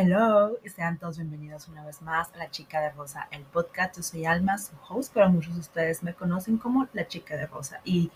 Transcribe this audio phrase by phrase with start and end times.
[0.00, 3.96] Hello, sean todos bienvenidos una vez más a La Chica de Rosa, el podcast.
[3.96, 7.48] Yo soy Alma, su host, pero muchos de ustedes me conocen como La Chica de
[7.48, 7.80] Rosa.
[7.82, 8.12] Y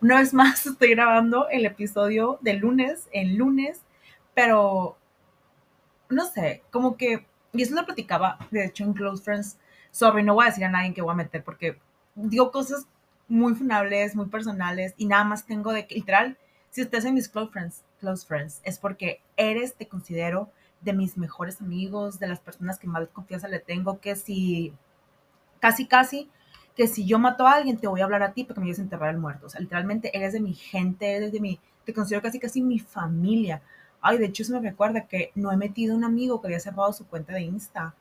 [0.00, 3.82] una vez más estoy grabando el episodio de lunes en lunes,
[4.32, 4.96] pero
[6.08, 9.58] no sé, como que, y eso lo platicaba, de hecho, en Close Friends.
[9.90, 11.80] Sorry, no voy a decir a nadie que voy a meter porque
[12.14, 12.86] digo cosas
[13.26, 16.38] muy funables, muy personales y nada más tengo de que, literal,
[16.70, 20.52] si ustedes son mis close friends, close friends, es porque eres, te considero
[20.84, 24.72] de mis mejores amigos, de las personas que más confianza le tengo, que si,
[25.60, 26.30] casi, casi,
[26.76, 28.80] que si yo mato a alguien, te voy a hablar a ti porque me ayudes
[28.80, 29.46] a enterrar al muerto.
[29.46, 32.78] O sea, literalmente eres de mi gente, eres de mi, te considero casi, casi mi
[32.78, 33.62] familia.
[34.00, 36.92] Ay, de hecho, eso me recuerda que no he metido un amigo que había cerrado
[36.92, 37.94] su cuenta de Insta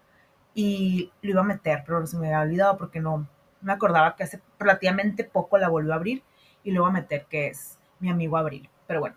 [0.53, 3.27] y lo iba a meter, pero se me había olvidado porque no
[3.61, 6.23] me acordaba que hace relativamente poco la volvió a abrir
[6.63, 8.69] y lo iba a meter, que es mi amigo Abril.
[8.87, 9.15] Pero bueno,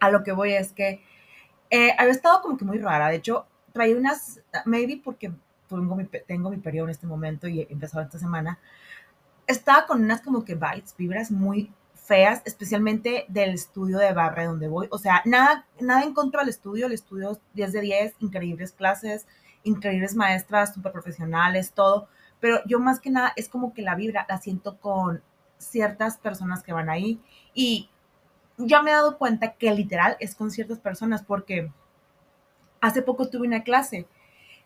[0.00, 1.02] a lo que voy es que
[1.72, 3.08] eh, había estado como que muy rara.
[3.08, 5.32] De hecho, traía unas, maybe porque
[5.66, 8.58] tengo mi, tengo mi periodo en este momento y he empezado esta semana.
[9.46, 14.68] Estaba con unas como que vibes, vibras muy feas, especialmente del estudio de barra donde
[14.68, 14.86] voy.
[14.90, 16.86] O sea, nada, nada en contra del estudio.
[16.86, 19.26] El estudio 10 de 10, increíbles clases,
[19.62, 22.06] increíbles maestras, súper profesionales, todo.
[22.38, 25.22] Pero yo más que nada es como que la vibra la siento con
[25.56, 27.18] ciertas personas que van ahí.
[27.54, 27.88] Y
[28.58, 31.70] ya me he dado cuenta que literal es con ciertas personas porque
[32.80, 34.06] hace poco tuve una clase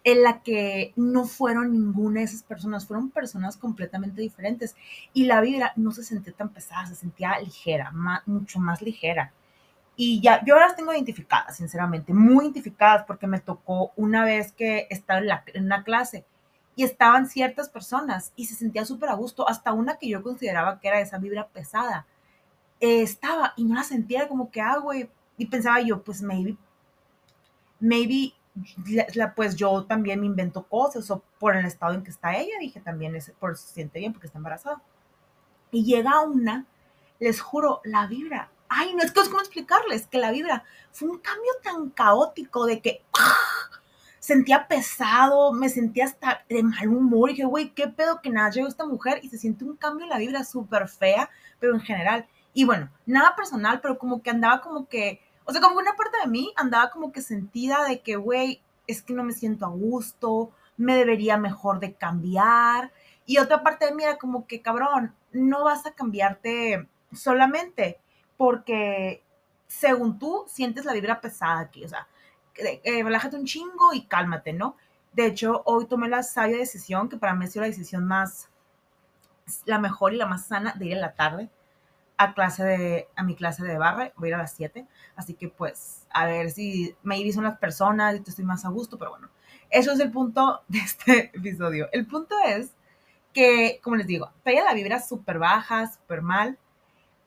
[0.04, 4.76] en la que no fueron ninguna de esas personas, fueron personas completamente diferentes
[5.12, 7.92] y la vibra no se sentía tan pesada, se sentía ligera,
[8.24, 9.32] mucho más ligera.
[9.96, 14.86] Y ya, yo las tengo identificadas, sinceramente, muy identificadas porque me tocó una vez que
[14.90, 16.24] estaba en, en una clase
[16.76, 20.78] y estaban ciertas personas y se sentía súper a gusto, hasta una que yo consideraba
[20.78, 22.06] que era esa vibra pesada
[22.80, 24.76] eh, estaba y no la sentía como que, ah,
[25.38, 26.56] y pensaba yo, pues maybe,
[27.80, 28.32] maybe,
[29.14, 32.54] la, pues yo también me invento cosas o por el estado en que está ella,
[32.60, 34.82] dije también, es, por se siente bien porque está embarazada.
[35.70, 36.66] Y llega una,
[37.18, 41.08] les juro, la vibra, ay, no es que es como explicarles, que la vibra fue
[41.08, 43.04] un cambio tan caótico de que
[44.20, 48.50] sentía pesado, me sentía hasta de mal humor, y dije, güey, qué pedo que nada,
[48.50, 51.80] llegó esta mujer y se siente un cambio en la vibra súper fea, pero en
[51.80, 52.26] general.
[52.56, 56.16] Y bueno, nada personal, pero como que andaba como que, o sea, como una parte
[56.24, 59.68] de mí andaba como que sentida de que, güey, es que no me siento a
[59.68, 62.92] gusto, me debería mejor de cambiar.
[63.26, 68.00] Y otra parte de mí era como que, cabrón, no vas a cambiarte solamente
[68.38, 69.22] porque,
[69.66, 71.84] según tú, sientes la vibra pesada aquí.
[71.84, 72.08] O sea,
[72.54, 74.78] eh, relájate un chingo y cálmate, ¿no?
[75.12, 78.48] De hecho, hoy tomé la sabia decisión, que para mí ha sido la decisión más,
[79.66, 81.50] la mejor y la más sana de ir en la tarde
[82.18, 85.34] a clase de, a mi clase de barra, voy a ir a las 7, así
[85.34, 88.98] que pues a ver si me son las personas y te estoy más a gusto,
[88.98, 89.28] pero bueno,
[89.70, 91.88] eso es el punto de este episodio.
[91.92, 92.72] El punto es
[93.32, 96.58] que, como les digo, traía la vibra súper baja, súper mal,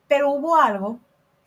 [0.08, 0.98] pero hubo algo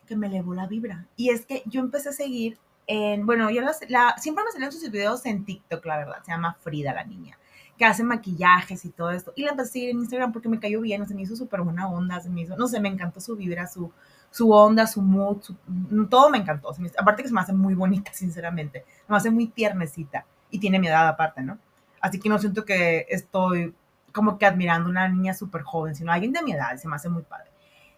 [0.06, 3.62] que me elevó la vibra y es que yo empecé a seguir en, bueno, yo
[3.88, 7.38] la, siempre me salían sus videos en TikTok, la verdad, se llama Frida la niña
[7.76, 9.32] que hace maquillajes y todo esto.
[9.36, 11.88] Y la empecé a en Instagram porque me cayó bien, se me hizo súper buena
[11.88, 13.90] onda, se me hizo, no sé, me encantó su vibra, su,
[14.30, 15.42] su onda, su mood,
[16.08, 16.70] todo me encantó.
[16.98, 18.84] aparte que se me hace muy bonita, sinceramente.
[19.08, 21.58] Me hace muy tiernecita y tiene mi edad aparte, ¿no?
[22.00, 23.74] Así que no siento que estoy
[24.12, 27.08] como que admirando una niña súper joven, sino alguien de mi edad, se me hace
[27.08, 27.50] muy padre.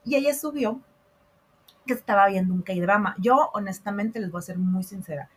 [0.05, 0.81] Y ella subió
[1.87, 3.17] que estaba viendo un K-drama.
[3.19, 5.29] Yo, honestamente, les voy a ser muy sincera.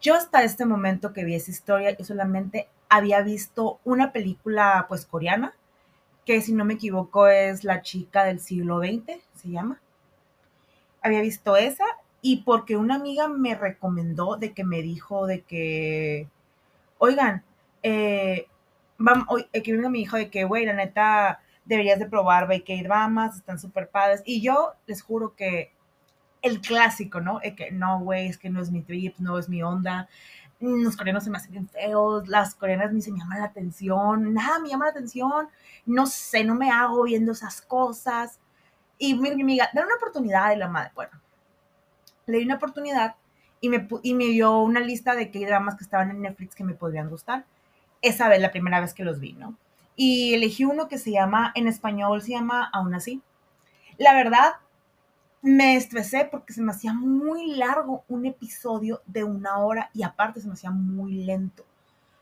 [0.00, 5.06] Yo hasta este momento que vi esa historia, yo solamente había visto una película pues
[5.06, 5.54] coreana,
[6.24, 9.80] que si no me equivoco es La chica del siglo XX, se llama.
[11.02, 11.84] Había visto esa
[12.20, 16.28] y porque una amiga me recomendó de que me dijo de que,
[16.98, 17.44] oigan,
[17.82, 18.46] eh,
[18.98, 23.36] vamos, que venga mi hijo de que, güey, la neta, deberías de probar BK Dramas,
[23.36, 24.22] están súper padres.
[24.24, 25.72] Y yo les juro que
[26.42, 27.40] el clásico, ¿no?
[27.40, 30.08] De que no, güey, es que no es mi trip, no es mi onda
[30.60, 34.34] los coreanos se me hacen bien feos, las coreanas ni se me llaman la atención,
[34.34, 35.48] nada me llama la atención,
[35.86, 38.40] no sé, no me hago viendo esas cosas.
[38.98, 40.90] Y mi, amiga, dale una oportunidad de la madre.
[40.94, 41.12] Bueno,
[42.26, 43.14] le di una oportunidad
[43.60, 46.64] y me, y me dio una lista de qué dramas que estaban en Netflix que
[46.64, 47.44] me podrían gustar.
[48.02, 49.56] Esa vez, la primera vez que los vi, ¿no?
[49.94, 53.22] Y elegí uno que se llama, en español se llama Aún así.
[53.96, 54.54] La verdad,
[55.48, 60.42] me estresé porque se me hacía muy largo un episodio de una hora y aparte
[60.42, 61.64] se me hacía muy lento.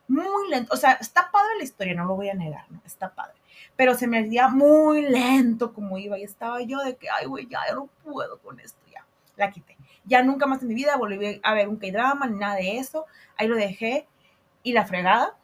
[0.07, 0.73] Muy lento.
[0.73, 2.81] O sea, está padre la historia, no lo voy a negar, ¿no?
[2.87, 3.35] Está padre.
[3.75, 7.49] Pero se me hacía muy lento como iba y estaba yo de que, ay, güey,
[7.49, 9.05] ya, no puedo con esto, ya.
[9.35, 9.77] La quité.
[10.05, 13.07] Ya nunca más en mi vida volví a ver un K-drama ni nada de eso.
[13.37, 14.07] Ahí lo dejé
[14.63, 15.37] y la fregada.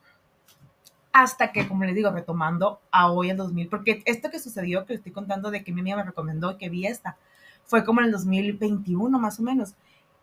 [1.12, 4.94] Hasta que, como les digo, retomando a hoy en 2000, porque esto que sucedió, que
[4.94, 7.18] estoy contando de que mi amiga me recomendó que vi esta,
[7.64, 9.74] fue como en el 2021 más o menos.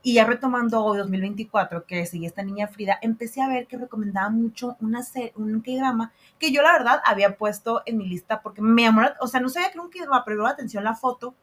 [0.01, 4.30] Y ya retomando hoy, 2024, que seguí esta niña Frida, empecé a ver que recomendaba
[4.30, 8.62] mucho una serie, un K-drama que yo la verdad había puesto en mi lista porque
[8.62, 11.36] me llamó, o sea, no sabía que era un K-drama, pero la atención la foto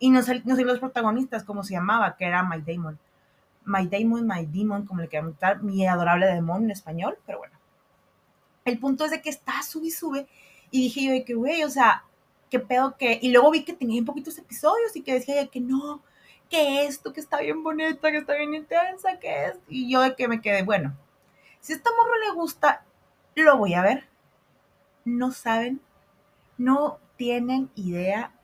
[0.00, 2.98] y no sé, no sé los protagonistas, como se llamaba, que era My Damon.
[3.64, 7.54] My Damon, My Demon, como le querían dar, mi adorable demonio en español, pero bueno.
[8.64, 10.26] El punto es de que está sube sube
[10.72, 12.04] y dije yo de que, güey, o sea,
[12.52, 13.18] qué pedo que...
[13.22, 16.02] Y luego vi que tenía poquitos episodios y que decía de que no,
[16.50, 19.58] que esto, que está bien bonita, que está bien intensa, que es...
[19.68, 20.94] Y yo de que me quedé, bueno,
[21.60, 22.84] si a esta morra le gusta,
[23.36, 24.06] lo voy a ver.
[25.06, 25.80] No saben,
[26.58, 28.34] no tienen idea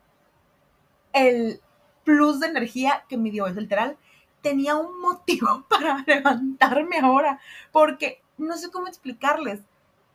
[1.13, 1.61] el
[2.03, 3.95] plus de energía que me dio, es literal.
[4.41, 7.39] Tenía un motivo para levantarme ahora,
[7.71, 9.59] porque no sé cómo explicarles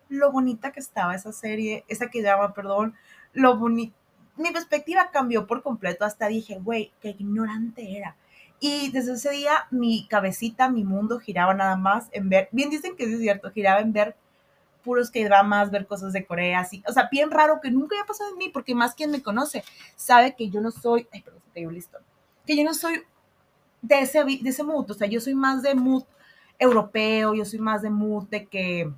[0.09, 2.97] lo bonita que estaba esa serie, esa que llama, perdón,
[3.35, 3.95] lo bonito.
[4.37, 8.17] Mi perspectiva cambió por completo, hasta dije, güey, qué ignorante era.
[8.59, 12.97] Y desde ese día mi cabecita, mi mundo giraba nada más en ver, bien dicen
[12.97, 14.17] que es cierto, giraba en ver
[14.83, 18.07] puros que dramas, ver cosas de Corea, así, o sea, bien raro que nunca haya
[18.07, 19.65] pasado en mí, porque más quien me conoce
[19.97, 21.99] sabe que yo no soy, ay, perdón, te listo,
[22.47, 23.03] que yo no soy
[23.83, 26.05] de ese, de ese mood, o sea, yo soy más de mood
[26.59, 28.93] europeo, yo soy más de mood de que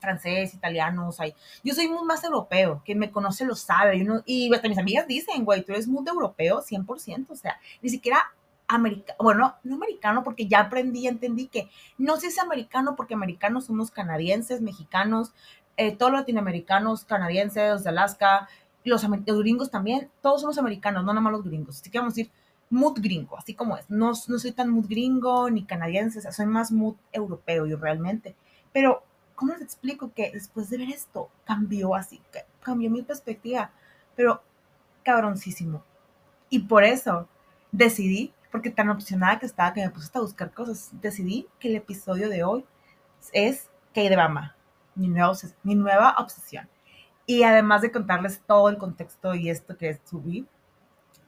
[0.00, 1.26] francés, italiano, o sea,
[1.62, 5.06] yo soy muy más europeo, que me conoce lo sabe, y, y hasta mis amigas
[5.06, 8.18] dicen, güey, tú eres muy europeo 100%, o sea, ni siquiera
[8.66, 11.68] americano, bueno, no americano porque ya aprendí, entendí que
[11.98, 15.32] no sé si es americano porque americanos somos canadienses, mexicanos,
[15.76, 18.48] eh, todos latinoamericanos, canadienses, de Alaska,
[18.84, 22.14] los, los, gringos también, todos somos americanos, no nada más los gringos, así que vamos
[22.14, 22.32] a decir
[22.70, 26.32] mood gringo, así como es, no, no soy tan mood gringo ni canadiense, o sea,
[26.32, 28.34] soy más mood europeo yo realmente,
[28.72, 29.02] pero
[29.34, 32.20] ¿cómo les explico que después de ver esto cambió así,
[32.62, 33.70] cambió mi perspectiva,
[34.16, 34.42] pero
[35.02, 35.82] cabroncísimo,
[36.48, 37.28] y por eso
[37.72, 41.74] decidí porque tan opcionada que estaba que me puse a buscar cosas, decidí que el
[41.74, 42.64] episodio de hoy
[43.32, 44.54] es K-drama,
[44.94, 45.08] mi,
[45.64, 46.68] mi nueva obsesión.
[47.26, 50.46] Y además de contarles todo el contexto y esto que subí,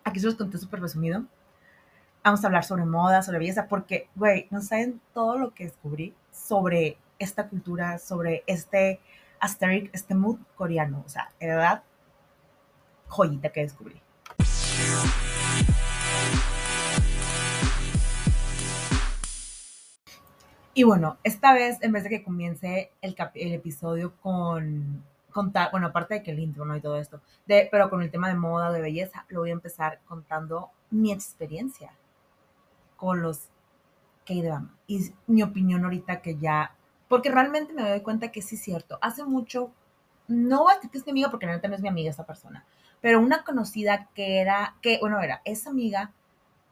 [0.05, 1.25] aquí se los conté súper resumido.
[2.23, 6.15] Vamos a hablar sobre moda, sobre belleza, porque, güey, no saben todo lo que descubrí
[6.31, 9.01] sobre esta cultura, sobre este
[9.41, 11.03] aesthetic, este mood coreano.
[11.05, 11.83] O sea, de verdad,
[13.09, 14.03] joyita que descubrí.
[20.75, 25.03] Y bueno, esta vez, en vez de que comience el, el episodio con,
[25.33, 26.77] contar, bueno, aparte de que el intro, ¿no?
[26.77, 29.55] Y todo esto, de, pero con el tema de moda, de belleza, lo voy a
[29.55, 31.93] empezar contando mi experiencia
[32.97, 33.49] con los
[34.27, 34.75] K-drama.
[34.87, 36.75] Y mi opinión ahorita que ya,
[37.09, 38.99] porque realmente me doy cuenta que sí es cierto.
[39.01, 39.73] Hace mucho,
[40.29, 42.27] no voy a decir que es mi amiga, porque realmente no es mi amiga esa
[42.27, 42.65] persona,
[43.01, 46.13] pero una conocida que era, que, bueno, era, esa amiga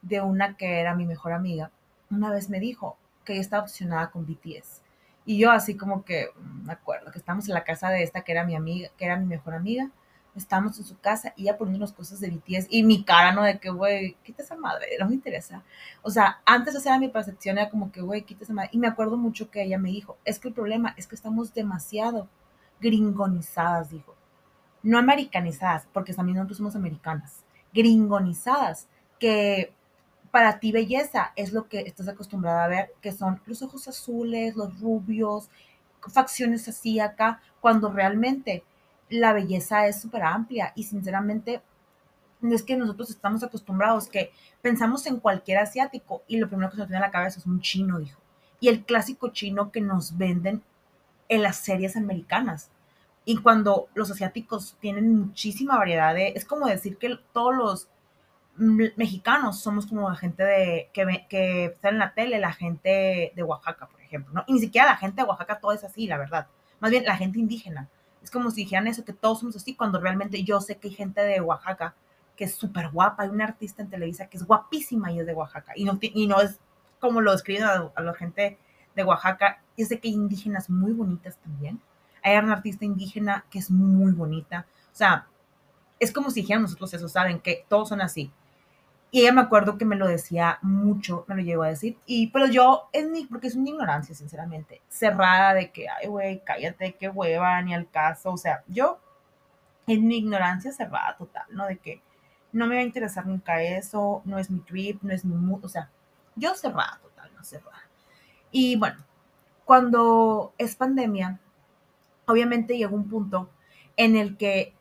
[0.03, 1.71] de una que era mi mejor amiga,
[2.11, 4.83] una vez me dijo, que ella estaba obsesionada con BTS.
[5.27, 8.23] Y yo así como que, mm, me acuerdo, que estábamos en la casa de esta
[8.23, 9.91] que era mi amiga, que era mi mejor amiga,
[10.37, 13.43] estábamos en su casa y ella poniendo unas cosas de BTS y mi cara, ¿no?
[13.43, 15.63] De que, güey, quita esa madre, no me interesa.
[16.03, 18.71] O sea, antes esa era mi percepción, era como que, güey, quita esa madre.
[18.73, 21.55] Y me acuerdo mucho que ella me dijo, es que el problema es que estamos
[21.55, 22.29] demasiado
[22.81, 24.15] gringonizadas, dijo.
[24.83, 28.89] No americanizadas, porque también nosotros somos americanas, gringonizadas,
[29.19, 29.73] que
[30.31, 34.57] para ti belleza es lo que estás acostumbrada a ver, que son los ojos azules,
[34.57, 35.49] los rubios,
[36.13, 38.65] facciones así acá, cuando realmente
[39.15, 41.63] la belleza es súper amplia y sinceramente
[42.43, 46.81] es que nosotros estamos acostumbrados que pensamos en cualquier asiático y lo primero que se
[46.81, 48.21] nos viene a la cabeza es un chino, dijo.
[48.61, 50.63] Y el clásico chino que nos venden
[51.29, 52.71] en las series americanas.
[53.25, 56.29] Y cuando los asiáticos tienen muchísima variedad de...
[56.35, 57.89] Es como decir que todos los
[58.57, 63.43] mexicanos somos como la gente de, que, que está en la tele, la gente de
[63.43, 64.45] Oaxaca, por ejemplo, ¿no?
[64.47, 66.49] Y ni siquiera la gente de Oaxaca todo es así, la verdad.
[66.81, 67.89] Más bien la gente indígena.
[68.25, 70.95] Es como si dijeran eso, que todos somos así, cuando realmente yo sé que hay
[70.95, 71.95] gente de Oaxaca
[72.37, 73.23] que es súper guapa.
[73.23, 75.73] Hay una artista en Televisa que es guapísima y es de Oaxaca.
[75.77, 76.59] Y no, y no es
[76.99, 78.59] como lo escriben a, la gente
[78.95, 79.63] de Oaxaca.
[79.77, 81.81] Es de que hay indígenas muy bonitas también.
[82.23, 84.67] Hay una artista indígena que es muy bonita.
[84.93, 85.29] O sea,
[86.01, 87.41] es como si dijeran nosotros eso, ¿saben?
[87.41, 88.33] Que todos son así.
[89.15, 91.97] Y ella me acuerdo que me lo decía mucho, me lo llegó a decir.
[92.05, 96.43] Y, pero yo, es mi, porque es una ignorancia, sinceramente, cerrada de que, ay, güey,
[96.43, 98.33] cállate, qué hueva, ni al caso.
[98.33, 98.99] O sea, yo,
[99.87, 101.65] en mi ignorancia cerrada total, ¿no?
[101.69, 102.03] De que
[102.51, 105.65] no me va a interesar nunca eso, no es mi trip, no es mi mood,
[105.65, 105.89] o sea,
[106.35, 107.89] yo cerrada, total, no cerrada.
[108.51, 108.97] Y bueno,
[109.65, 111.39] cuando es pandemia,
[112.27, 113.49] obviamente llegó un punto
[113.97, 114.75] en el que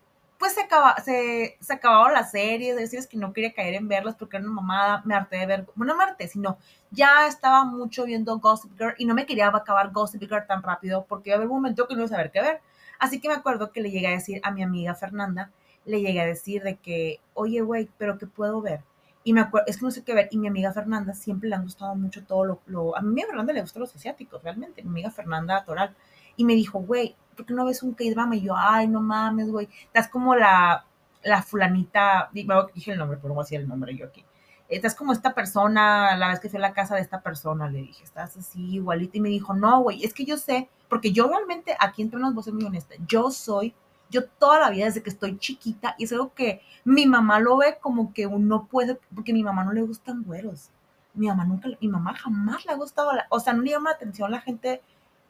[0.44, 4.16] pues se, acaba, se, se acabaron las series, decir que no quería caer en verlas
[4.16, 6.58] porque era una mamada, me harté de ver, bueno, no me harté, sino
[6.92, 11.06] ya estaba mucho viendo Gossip Girl y no me quería acabar Gossip Girl tan rápido
[11.08, 12.60] porque iba a haber un momento que no iba a saber qué ver.
[13.00, 15.50] Así que me acuerdo que le llegué a decir a mi amiga Fernanda,
[15.86, 18.82] le llegué a decir de que, oye, güey, pero ¿qué puedo ver?
[19.24, 21.56] Y me acuerdo, es que no sé qué ver, y mi amiga Fernanda siempre le
[21.56, 24.84] han gustado mucho todo lo, lo a mí a Fernanda le gustan los asiáticos, realmente,
[24.84, 25.96] mi amiga Fernanda Toral,
[26.36, 28.36] y me dijo, güey, ¿por qué no ves un K-drama?
[28.36, 30.86] Y yo, ay, no mames, güey, estás como la,
[31.24, 34.25] la fulanita, dije el nombre, pero no voy a decir el nombre yo aquí.
[34.70, 37.80] Estás como esta persona, la vez que fui a la casa de esta persona, le
[37.80, 39.18] dije, estás así igualita.
[39.18, 42.34] Y me dijo, no, güey, es que yo sé, porque yo realmente, aquí entre nos
[42.34, 43.75] voy a ser muy honesta, yo soy,
[44.10, 47.58] yo toda la vida, desde que estoy chiquita, y es algo que mi mamá lo
[47.58, 50.70] ve como que uno puede, porque a mi mamá no le gustan güeros.
[51.13, 53.96] Mi mamá nunca, mi mamá jamás le ha gustado, o sea, no le llama la
[53.96, 54.82] atención la gente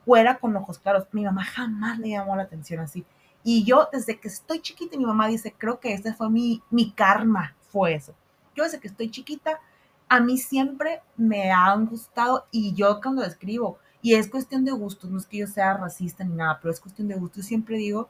[0.06, 1.08] fuera con ojos claros.
[1.12, 3.06] Mi mamá jamás le llamó la atención así.
[3.44, 6.92] Y yo desde que estoy chiquita, mi mamá dice, creo que ese fue mi, mi
[6.92, 8.14] karma, fue eso.
[8.56, 9.60] Yo desde que estoy chiquita,
[10.08, 15.10] a mí siempre me han gustado y yo cuando escribo, y es cuestión de gustos,
[15.10, 18.10] no es que yo sea racista ni nada, pero es cuestión de gustos, siempre digo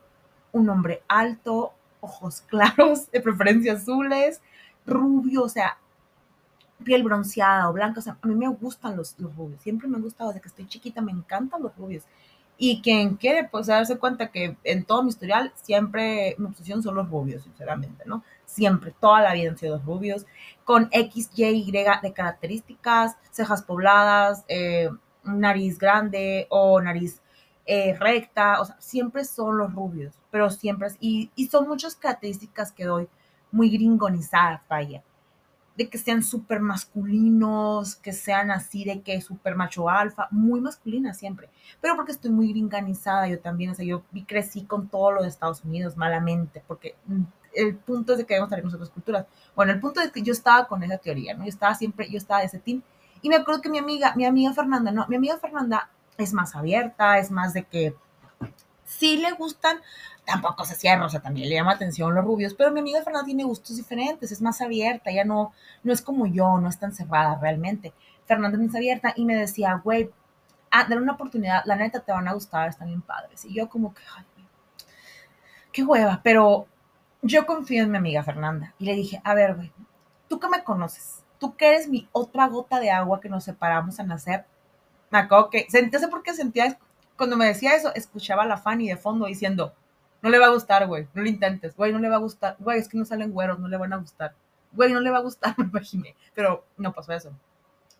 [0.51, 4.41] un hombre alto, ojos claros, de preferencia azules,
[4.85, 5.77] rubio, o sea,
[6.83, 7.99] piel bronceada o blanca.
[7.99, 9.61] O sea, a mí me gustan los, rubios.
[9.61, 12.03] Siempre me han gustado desde que estoy chiquita, me encantan los rubios.
[12.57, 16.95] Y quien quiere, pues, darse cuenta que en todo mi historial siempre mi obsesión son
[16.95, 18.23] los rubios, sinceramente, ¿no?
[18.45, 20.25] Siempre, toda la vida han sido los rubios,
[20.63, 24.89] con X, Y, Y de características, cejas pobladas, eh,
[25.23, 27.21] nariz grande o nariz
[27.65, 32.71] eh, recta, o sea, siempre son los rubios, pero siempre, y, y son muchas características
[32.71, 33.07] que doy
[33.51, 35.03] muy gringonizadas, vaya
[35.75, 41.13] de que sean súper masculinos, que sean así de que súper macho alfa, muy masculina
[41.13, 41.49] siempre,
[41.81, 45.29] pero porque estoy muy gringanizada yo también, o sea, yo crecí con todo lo de
[45.29, 47.23] Estados Unidos malamente, porque mm,
[47.55, 49.25] el punto es de que debemos tener otras culturas.
[49.55, 51.43] Bueno, el punto es que yo estaba con esa teoría, ¿no?
[51.43, 52.81] Yo estaba siempre, yo estaba de ese team,
[53.21, 56.55] y me acuerdo que mi amiga, mi amiga Fernanda, no, mi amiga Fernanda es más
[56.55, 57.95] abierta, es más de que
[58.97, 59.81] sí le gustan
[60.25, 63.25] tampoco se cierra, o sea, también le llama atención los rubios, pero mi amiga Fernanda
[63.25, 66.93] tiene gustos diferentes, es más abierta, ella no, no es como yo, no es tan
[66.93, 67.93] cerrada realmente.
[68.25, 70.09] Fernanda es más abierta y me decía, güey,
[70.71, 73.43] ah, dale una oportunidad, la neta te van a gustar, están bien padres.
[73.45, 74.25] Y yo como que, ay,
[75.71, 76.67] qué hueva, pero
[77.21, 79.73] yo confío en mi amiga Fernanda y le dije, a ver, güey,
[80.29, 83.99] tú que me conoces, tú que eres mi otra gota de agua que nos separamos
[83.99, 84.45] a nacer,
[85.09, 86.77] me acuerdo que, no sé por qué sentía,
[87.17, 89.73] cuando me decía eso, escuchaba a la Fanny de fondo diciendo,
[90.21, 91.07] no le va a gustar, güey.
[91.13, 91.75] No lo intentes.
[91.75, 92.55] Güey, no le va a gustar.
[92.59, 94.33] Güey, es que no salen güeros, no le van a gustar.
[94.71, 96.15] Güey, no le va a gustar, me imaginé.
[96.33, 97.31] Pero no pasó eso.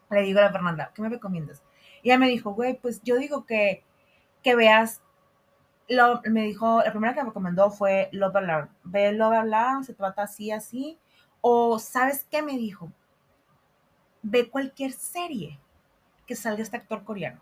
[0.09, 1.61] Le digo a la Fernanda, ¿qué me recomiendas?
[2.01, 3.83] Y ella me dijo, güey, pues yo digo que,
[4.41, 5.01] que veas.
[5.89, 8.69] Lo, me dijo, la primera que me recomendó fue Love Alarm.
[8.83, 10.97] Ve Love Alarm, se trata así, así.
[11.41, 12.89] O, ¿sabes qué me dijo?
[14.21, 15.59] Ve cualquier serie
[16.25, 17.41] que salga este actor coreano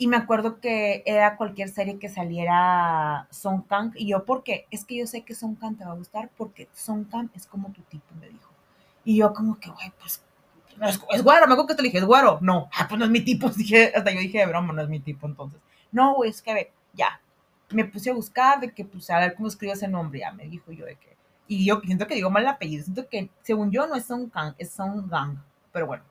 [0.00, 3.92] y me acuerdo que era cualquier serie que saliera Song Kang.
[3.96, 4.66] Y yo, ¿por qué?
[4.70, 7.46] Es que yo sé que Song Kang te va a gustar porque Song Kang es
[7.46, 8.52] como tu tipo, me dijo.
[9.04, 10.22] Y yo como que, güey, pues,
[10.80, 11.48] es, es güero.
[11.48, 12.38] Me acuerdo que te dije, ¿es güero?
[12.40, 13.48] No, ah, pues no es mi tipo.
[13.56, 15.60] Dije, hasta yo dije de broma, no es mi tipo entonces.
[15.90, 17.20] No, güey, es que, ya.
[17.70, 20.20] Me puse a buscar de que, pues, a ver cómo escribo ese nombre.
[20.20, 21.16] Ya me dijo yo de que.
[21.48, 22.84] Y yo siento que digo mal el apellido.
[22.84, 25.38] Siento que, según yo, no es Song Kang, es Song Gang.
[25.72, 26.04] Pero bueno,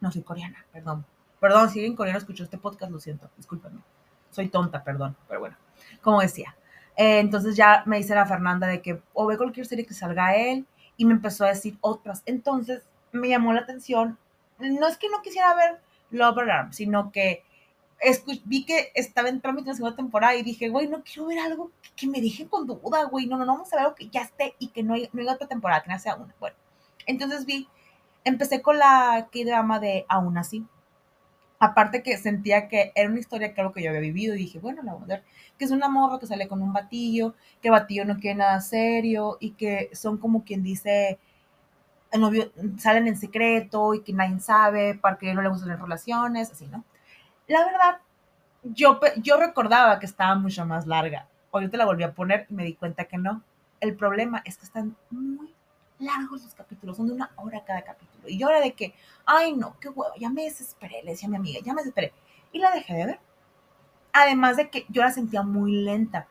[0.00, 1.06] no soy coreana, perdón.
[1.40, 3.80] Perdón, si alguien coreano escuchó este podcast, lo siento, discúlpenme.
[4.30, 5.56] Soy tonta, perdón, pero bueno,
[6.02, 6.56] como decía.
[6.96, 10.34] Eh, entonces ya me dice la Fernanda de que o ve cualquier serie que salga
[10.34, 10.66] él
[10.96, 12.22] y me empezó a decir otras.
[12.26, 14.18] Entonces me llamó la atención.
[14.58, 17.44] No es que no quisiera ver Love Alarm, sino que
[18.44, 21.70] vi que estaba en trámite la segunda temporada y dije, güey, no quiero ver algo
[21.96, 23.26] que, me deje con duda, güey.
[23.26, 25.32] No, no, no, vamos a ver algo que ya esté y que no haya, no
[25.32, 26.34] otra temporada, que no sea una.
[26.40, 26.56] Bueno,
[27.06, 27.68] entonces vi,
[28.24, 30.66] empecé con la que drama de Aún así
[31.58, 34.82] aparte que sentía que era una historia que que yo había vivido y dije, bueno,
[34.82, 35.24] la voy a ver,
[35.58, 39.38] que es una morra que sale con un batillo, que batillo no quiere nada serio
[39.40, 41.18] y que son como quien dice,
[42.12, 45.80] el novio salen en secreto y que nadie sabe, para que no le gustan las
[45.80, 46.84] relaciones, así, ¿no?
[47.48, 48.00] La verdad,
[48.62, 51.28] yo, yo recordaba que estaba mucho más larga.
[51.52, 53.42] Ahorita la volví a poner y me di cuenta que no.
[53.80, 55.55] El problema es que están muy
[55.98, 58.28] largos los capítulos, son de una hora cada capítulo.
[58.28, 61.30] Y yo era de que, ay no, qué huevo, ya me desesperé, le decía a
[61.30, 62.12] mi amiga, ya me desesperé.
[62.52, 63.20] Y la dejé de ver.
[64.12, 66.26] Además de que yo la sentía muy lenta.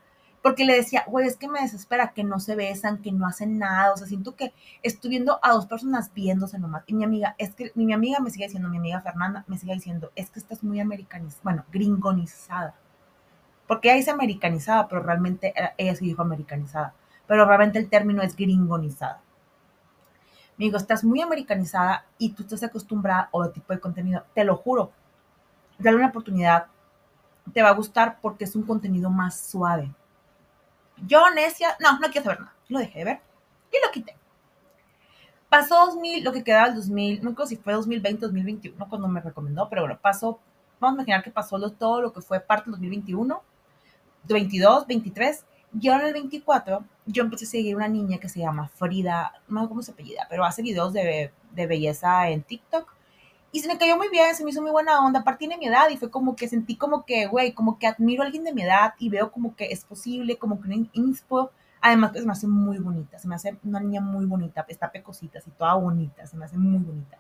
[0.45, 3.57] porque le decía, güey, es que me desespera que no se besan, que no hacen
[3.57, 4.53] nada, o sea, siento que
[4.83, 6.83] estoy viendo a dos personas viéndose nomás.
[6.85, 9.73] Y mi amiga, es que mi amiga me sigue diciendo, mi amiga Fernanda me sigue
[9.73, 12.75] diciendo, es que estás muy americanizada, bueno, gringonizada.
[13.67, 16.93] Porque ella dice americanizada, pero realmente ella sí dijo americanizada.
[17.25, 19.23] Pero realmente el término es gringonizada.
[20.57, 24.23] Me digo, estás muy americanizada y tú estás acostumbrada a otro tipo de contenido.
[24.33, 24.91] Te lo juro.
[25.77, 26.67] Dale una oportunidad.
[27.53, 29.91] Te va a gustar porque es un contenido más suave
[30.97, 32.53] yo, necia, no, no quiero saber nada.
[32.69, 33.21] Lo dejé de ver
[33.71, 34.15] y lo quité.
[35.49, 39.21] Pasó 2000, lo que quedaba el 2000, no sé si fue 2020, 2021 cuando me
[39.21, 40.39] recomendó, pero bueno, pasó,
[40.79, 43.41] vamos a imaginar que pasó todo lo que fue parte del 2021,
[44.27, 45.45] 22, 23,
[45.79, 49.33] y ahora en el 24 yo empecé a seguir una niña que se llama Frida,
[49.47, 52.95] no sé cómo se apellida, pero hace videos de, de belleza en TikTok
[53.55, 55.67] y se me cayó muy bien, se me hizo muy buena onda, aparte tiene mi
[55.67, 58.53] edad y fue como que sentí como que, güey, como que admiro a alguien de
[58.53, 62.27] mi edad y veo como que es posible, como que un inspo, además pues, se
[62.27, 65.73] me hace muy bonita, se me hace una niña muy bonita, está pecosita, así toda
[65.75, 67.17] bonita, se me hace muy bonita.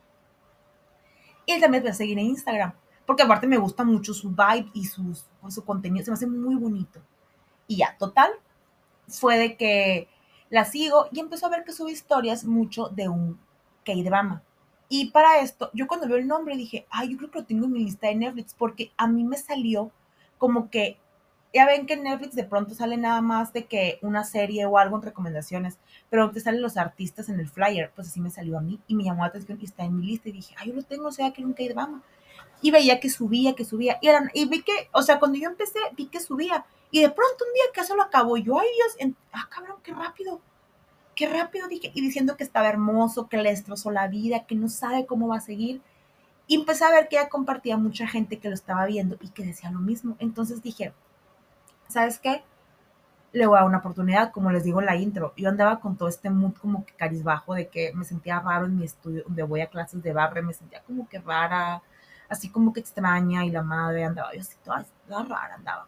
[1.45, 2.73] Y también me a seguir en Instagram,
[3.05, 6.55] porque aparte me gusta mucho su vibe y sus, su contenido, se me hace muy
[6.55, 6.99] bonito.
[7.65, 8.31] Y ya, total,
[9.07, 10.07] fue de que
[10.49, 13.39] la sigo y empezó a ver que sube historias mucho de un
[13.83, 14.41] K-drama.
[14.87, 17.65] Y para esto, yo cuando veo el nombre dije, ay, yo creo que lo tengo
[17.65, 19.91] en mi lista de Netflix, porque a mí me salió
[20.37, 20.97] como que,
[21.53, 24.77] ya ven que en Netflix de pronto sale nada más de que una serie o
[24.77, 25.77] algo en recomendaciones,
[26.09, 28.95] pero te salen los artistas en el flyer, pues así me salió a mí y
[28.95, 31.07] me llamó la atención y está en mi lista y dije, ay, yo lo tengo,
[31.07, 32.03] o sea, que nunca drama.
[32.61, 35.49] Y veía que subía, que subía, y, eran, y vi que, o sea, cuando yo
[35.49, 38.67] empecé, vi que subía, y de pronto un día que eso lo acabó, yo, ay
[38.73, 40.39] Dios, ah, cabrón, qué rápido
[41.13, 44.69] qué rápido dije, y diciendo que estaba hermoso, que le destrozó la vida, que no
[44.69, 45.81] sabe cómo va a seguir.
[46.47, 49.43] Y empecé a ver que ella compartía mucha gente que lo estaba viendo y que
[49.43, 50.15] decía lo mismo.
[50.19, 50.93] Entonces dije,
[51.89, 52.43] ¿sabes qué?
[53.33, 55.33] Le voy a dar una oportunidad, como les digo en la intro.
[55.35, 58.77] Yo andaba con todo este mood como que carizbajo de que me sentía raro en
[58.77, 61.81] mi estudio, donde voy a clases de barre, me sentía como que rara,
[62.29, 64.85] así como que extraña y la madre andaba yo así toda
[65.23, 65.87] rara andaba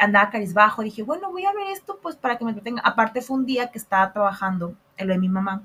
[0.00, 2.82] andaba carizbajo, dije, bueno, voy a ver esto pues para que me entretenga.
[2.82, 5.62] Aparte fue un día que estaba trabajando en lo de mi mamá,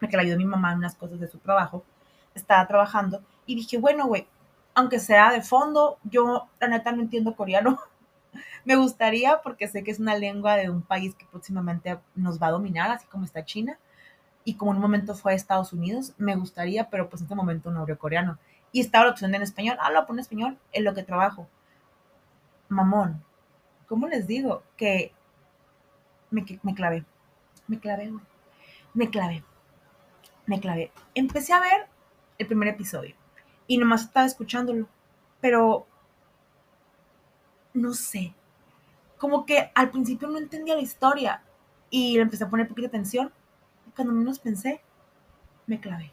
[0.00, 1.84] que le ayudó a mi mamá en unas cosas de su trabajo,
[2.34, 4.26] estaba trabajando y dije, bueno, güey,
[4.74, 7.78] aunque sea de fondo, yo la neta no entiendo coreano.
[8.64, 12.48] me gustaría porque sé que es una lengua de un país que próximamente nos va
[12.48, 13.78] a dominar, así como está China.
[14.44, 17.70] Y como en un momento fue Estados Unidos, me gustaría, pero pues en este momento
[17.70, 18.38] no hablo coreano.
[18.72, 21.48] Y estaba la opción en español, ah, lo pongo español, en lo que trabajo
[22.68, 23.22] mamón.
[23.86, 24.62] ¿Cómo les digo?
[24.76, 25.12] Que
[26.30, 27.04] me, me clavé.
[27.66, 28.12] Me clavé,
[28.92, 29.44] Me clavé.
[30.46, 30.92] Me clavé.
[31.14, 31.88] Empecé a ver
[32.38, 33.14] el primer episodio
[33.66, 34.88] y nomás estaba escuchándolo,
[35.40, 35.86] pero
[37.72, 38.34] no sé.
[39.18, 41.42] Como que al principio no entendía la historia
[41.90, 43.32] y le empecé a poner poquita atención.
[43.86, 44.80] Y cuando menos pensé,
[45.66, 46.12] me clavé.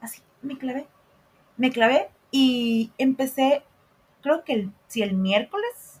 [0.00, 0.86] Así, me clavé.
[1.56, 3.62] Me clavé y empecé
[4.22, 6.00] creo que el, si el miércoles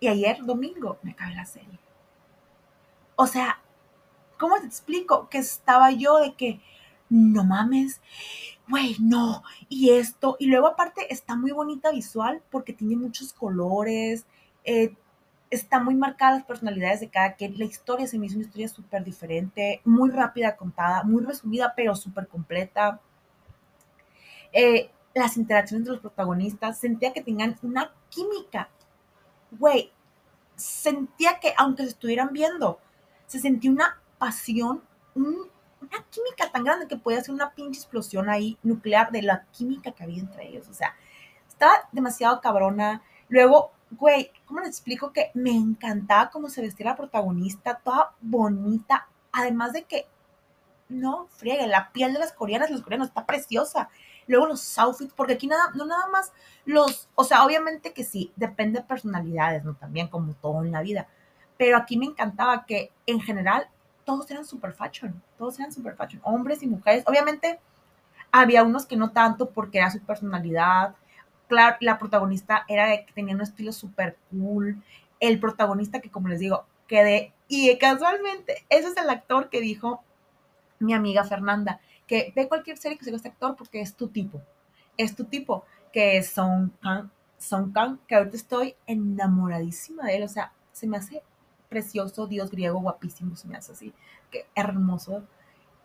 [0.00, 1.78] y ayer domingo me acabé la serie.
[3.14, 3.60] O sea,
[4.36, 5.28] ¿cómo te explico?
[5.28, 6.60] Que estaba yo de que,
[7.08, 8.00] no mames,
[8.68, 14.26] güey, no, y esto, y luego aparte está muy bonita visual porque tiene muchos colores,
[14.64, 14.96] eh,
[15.50, 18.68] está muy marcada las personalidades de cada quien, la historia se me hizo una historia
[18.68, 23.00] súper diferente, muy rápida contada, muy resumida, pero súper completa.
[24.52, 28.68] Eh, las interacciones de los protagonistas, sentía que tenían una química.
[29.50, 29.92] Güey,
[30.56, 32.80] sentía que aunque se estuvieran viendo,
[33.26, 34.82] se sentía una pasión,
[35.14, 39.92] una química tan grande que podía ser una pinche explosión ahí nuclear de la química
[39.92, 40.68] que había entre ellos.
[40.68, 40.94] O sea,
[41.48, 43.02] estaba demasiado cabrona.
[43.28, 49.08] Luego, güey, ¿cómo les explico que me encantaba cómo se vestía la protagonista, toda bonita,
[49.32, 50.06] además de que
[50.88, 53.88] no friegue, la piel de las coreanas, los coreanos está preciosa
[54.32, 56.32] luego los outfits, porque aquí nada, no nada más
[56.64, 59.74] los, o sea, obviamente que sí, depende de personalidades, ¿no?
[59.74, 61.06] También como todo en la vida,
[61.56, 63.68] pero aquí me encantaba que en general
[64.04, 67.60] todos eran super fashion, todos eran super fashion, hombres y mujeres, obviamente
[68.32, 70.94] había unos que no tanto porque era su personalidad,
[71.48, 74.82] claro, la protagonista era que tenía un estilo súper cool,
[75.20, 80.02] el protagonista que como les digo, quedé, y casualmente, ese es el actor que dijo
[80.78, 81.80] mi amiga Fernanda,
[82.12, 84.42] que ve cualquier serie que se este actor porque es tu tipo.
[84.98, 90.24] Es tu tipo, que es Kang, Song Kang, que ahorita estoy enamoradísima de él.
[90.24, 91.22] O sea, se me hace
[91.70, 93.94] precioso, dios griego, guapísimo, se me hace así,
[94.30, 95.22] que hermoso.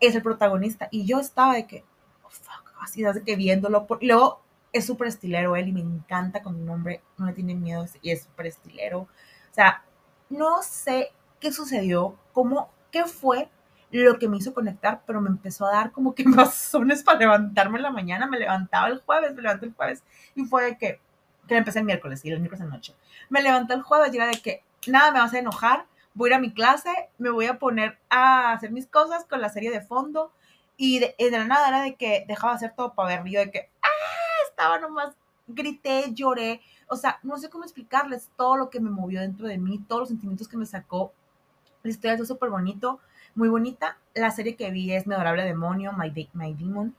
[0.00, 0.88] Es el protagonista.
[0.90, 1.82] Y yo estaba de que,
[2.22, 3.86] oh, fuck, así, de que viéndolo.
[3.98, 4.42] y luego
[4.74, 8.10] es súper estilero él y me encanta con un hombre, no le tiene miedo y
[8.10, 8.98] es súper estilero.
[9.00, 9.82] O sea,
[10.28, 11.10] no sé
[11.40, 13.48] qué sucedió, cómo, qué fue
[13.90, 17.78] lo que me hizo conectar, pero me empezó a dar como que razones para levantarme
[17.78, 18.26] en la mañana.
[18.26, 20.02] Me levantaba el jueves, me levanté el jueves
[20.34, 21.00] y fue de que,
[21.46, 22.94] que empecé el miércoles y el miércoles de noche.
[23.28, 26.32] Me levanté el jueves y era de que nada me vas a enojar, voy a
[26.32, 29.70] ir a mi clase, me voy a poner a hacer mis cosas con la serie
[29.70, 30.32] de fondo
[30.76, 33.40] y de, de la nada era de que dejaba de hacer todo para ver, yo
[33.40, 38.70] de que, ah, estaba nomás, grité, lloré, o sea, no sé cómo explicarles todo lo
[38.70, 41.12] que me movió dentro de mí, todos los sentimientos que me sacó.
[41.82, 43.00] La historia es súper bonito,
[43.34, 43.98] muy bonita.
[44.14, 46.94] La serie que vi es Mi Adorable Demonio, My, Demon.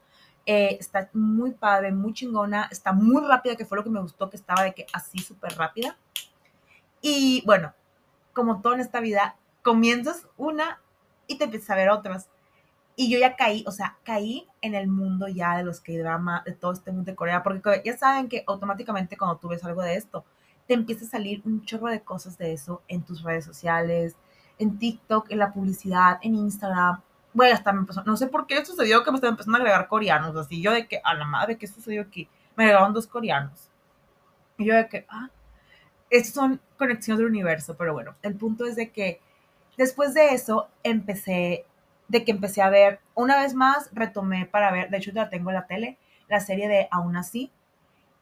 [0.46, 4.30] Eh, está muy padre, muy chingona, está muy rápida, que fue lo que me gustó,
[4.30, 5.98] que estaba de que así súper rápida.
[7.02, 7.74] Y bueno,
[8.34, 10.82] como todo en esta vida, comienzas una
[11.28, 12.30] y te empiezas a ver otras.
[12.96, 16.44] Y yo ya caí, o sea, caí en el mundo ya de los que drama,
[16.46, 19.82] de todo este mundo de Corea, porque ya saben que automáticamente cuando tú ves algo
[19.82, 20.26] de esto,
[20.68, 24.16] te empieza a salir un chorro de cosas de eso en tus redes sociales,
[24.60, 27.02] en TikTok, en la publicidad, en Instagram.
[27.34, 29.88] Bueno, hasta me empezó, no sé por qué sucedió que me estaban empezando a agregar
[29.88, 32.28] coreanos, así yo de que, a la madre, ¿qué sucedió aquí?
[32.56, 33.70] Me agregaban dos coreanos.
[34.58, 35.30] Y yo de que, ah,
[36.10, 39.22] estas son conexiones del universo, pero bueno, el punto es de que
[39.78, 41.66] después de eso empecé
[42.10, 45.52] de que empecé a ver, una vez más retomé para ver, de hecho ya tengo
[45.52, 47.52] en la tele, la serie de Aún así.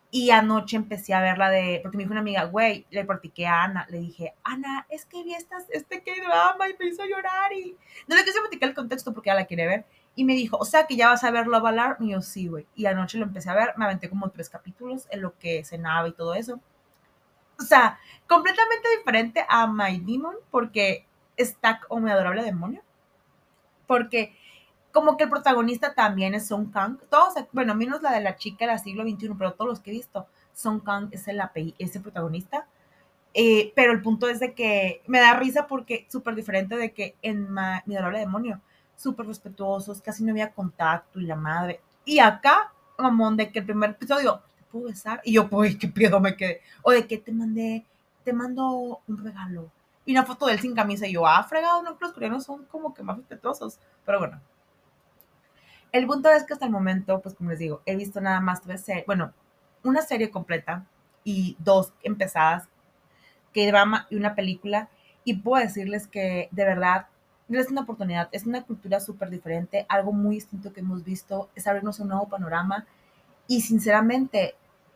[0.10, 3.46] Y anoche empecé a ver la de, porque me dijo una amiga, güey, le platiqué
[3.46, 7.04] a Ana, le dije, Ana, es que vi estas, este que drama y me hizo
[7.06, 7.76] llorar y
[8.08, 9.86] no le quise platicar el contexto porque ya la quiere ver.
[10.15, 12.04] Y me dijo, o sea que ya vas a ver Love Alarm.
[12.04, 12.65] Y yo, sí, güey.
[12.76, 16.08] Y anoche lo empecé a ver, me aventé como tres capítulos en lo que cenaba
[16.08, 16.60] y todo eso.
[17.60, 22.82] O sea, completamente diferente a My Demon porque está como mi adorable demonio
[23.88, 24.36] porque
[24.91, 26.97] como que el protagonista también es Song Kang.
[27.10, 29.93] Todos, bueno, menos la de la chica del siglo XXI, pero todos los que he
[29.93, 31.41] visto, Song Kang es el,
[31.78, 32.67] ese protagonista.
[33.34, 37.15] Eh, pero el punto es de que me da risa porque súper diferente de que
[37.21, 37.54] en
[37.86, 38.62] Mi Adorable Demonio,
[38.95, 41.82] súper respetuosos, casi no había contacto y la madre.
[42.04, 45.21] Y acá, mamón, de que el primer episodio, ¿te puedo besar?
[45.23, 46.62] Y yo, pues, qué pedo me quedé.
[46.82, 47.86] O de que te mandé,
[48.23, 49.69] te mando un regalo
[50.08, 51.06] y una foto de él sin camisa.
[51.06, 53.78] Yo, ah, fregado, no, los coreanos son como que más respetuosos.
[54.06, 54.41] Pero bueno.
[55.91, 58.62] El punto es que hasta el momento, pues como les digo, he visto nada más
[58.62, 59.34] tres series, bueno,
[59.84, 60.86] una serie completa
[61.23, 62.67] y dos empezadas,
[63.54, 64.89] que drama y una película.
[65.23, 67.08] Y puedo decirles que de verdad
[67.50, 71.67] es una oportunidad, es una cultura súper diferente, algo muy distinto que hemos visto, es
[71.67, 72.86] abrirnos un nuevo panorama.
[73.47, 74.56] Y sinceramente,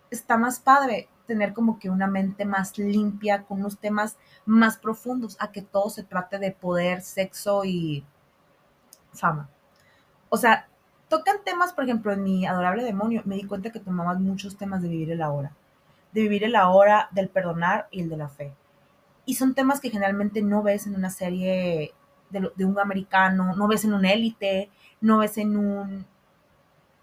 [0.09, 5.37] está más padre tener como que una mente más limpia, con unos temas más profundos,
[5.39, 8.05] a que todo se trate de poder, sexo y
[9.13, 9.49] fama.
[10.29, 10.67] O sea,
[11.11, 14.81] tocan temas, por ejemplo, en mi adorable demonio, me di cuenta que tomaban muchos temas
[14.81, 15.51] de vivir el ahora,
[16.13, 18.53] de vivir el ahora, del perdonar y el de la fe.
[19.25, 21.93] Y son temas que generalmente no ves en una serie
[22.29, 24.69] de, un americano, no ves en un élite,
[25.01, 26.05] no ves en un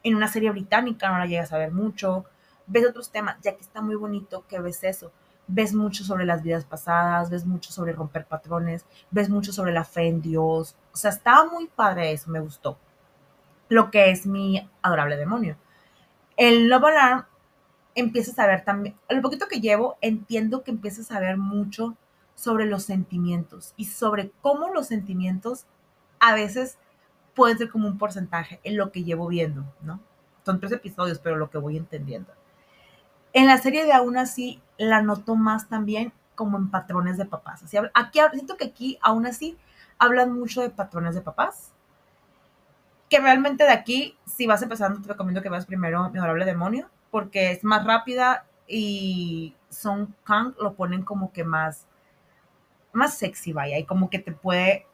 [0.02, 2.24] en una serie británica, no la llegas a ver mucho
[2.68, 5.10] ves otros temas, ya que está muy bonito que ves eso.
[5.46, 9.84] Ves mucho sobre las vidas pasadas, ves mucho sobre romper patrones, ves mucho sobre la
[9.84, 10.76] fe en Dios.
[10.92, 12.78] O sea, estaba muy padre eso, me gustó.
[13.68, 15.56] Lo que es mi adorable demonio.
[16.36, 17.24] El Love Alarm
[17.94, 21.96] empiezas a ver también, lo poquito que llevo, entiendo que empiezas a ver mucho
[22.34, 25.66] sobre los sentimientos y sobre cómo los sentimientos
[26.20, 26.78] a veces
[27.34, 30.00] pueden ser como un porcentaje en lo que llevo viendo, ¿no?
[30.44, 32.32] Son tres episodios, pero lo que voy entendiendo.
[33.32, 37.64] En la serie de aún así la noto más también como en patrones de papás.
[37.94, 39.58] Aquí siento que aquí aún así
[39.98, 41.72] hablan mucho de patrones de papás.
[43.08, 46.88] Que realmente de aquí, si vas empezando, te recomiendo que veas primero Mi Adorable Demonio,
[47.10, 51.86] porque es más rápida y Song Kang lo ponen como que más,
[52.92, 54.86] más sexy, vaya, y como que te puede,